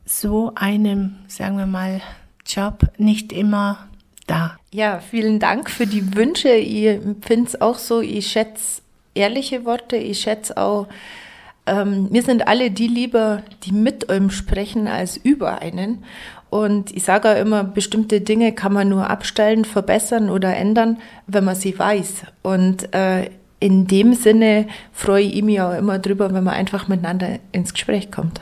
so 0.05 0.51
einem, 0.55 1.15
sagen 1.27 1.57
wir 1.57 1.65
mal, 1.65 2.01
Job 2.45 2.83
nicht 2.97 3.31
immer 3.33 3.87
da. 4.25 4.57
Ja, 4.73 4.99
vielen 4.99 5.39
Dank 5.39 5.69
für 5.69 5.87
die 5.87 6.15
Wünsche. 6.15 6.49
Ich 6.49 6.99
finde 7.21 7.47
es 7.47 7.61
auch 7.61 7.77
so, 7.77 8.01
ich 8.01 8.27
schätze 8.27 8.81
ehrliche 9.15 9.65
Worte, 9.65 9.97
ich 9.97 10.19
schätze 10.19 10.57
auch, 10.57 10.87
ähm, 11.65 12.07
mir 12.11 12.23
sind 12.23 12.47
alle 12.47 12.71
die 12.71 12.87
lieber, 12.87 13.43
die 13.63 13.73
mit 13.73 14.09
einem 14.09 14.29
sprechen, 14.29 14.87
als 14.87 15.17
über 15.17 15.61
einen. 15.61 16.03
Und 16.49 16.95
ich 16.95 17.03
sage 17.03 17.29
auch 17.29 17.37
immer, 17.37 17.63
bestimmte 17.63 18.21
Dinge 18.21 18.53
kann 18.53 18.73
man 18.73 18.89
nur 18.89 19.09
abstellen, 19.09 19.65
verbessern 19.65 20.29
oder 20.29 20.55
ändern, 20.55 20.97
wenn 21.27 21.43
man 21.43 21.55
sie 21.55 21.77
weiß. 21.77 22.23
Und 22.41 22.93
äh, 22.93 23.29
in 23.59 23.87
dem 23.87 24.13
Sinne 24.13 24.67
freue 24.93 25.25
ich 25.25 25.43
mich 25.43 25.59
auch 25.61 25.75
immer 25.75 25.99
drüber, 25.99 26.33
wenn 26.33 26.43
man 26.43 26.53
einfach 26.53 26.87
miteinander 26.87 27.39
ins 27.51 27.73
Gespräch 27.73 28.11
kommt. 28.11 28.39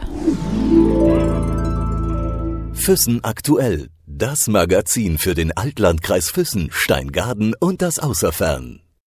Füssen 2.74 3.24
aktuell. 3.24 3.88
Das 4.06 4.48
Magazin 4.48 5.18
für 5.18 5.34
den 5.34 5.52
Altlandkreis 5.52 6.30
Füssen, 6.30 6.70
Steingaden 6.72 7.56
und 7.60 7.82
das 7.82 7.98
Außerfern. 7.98 8.85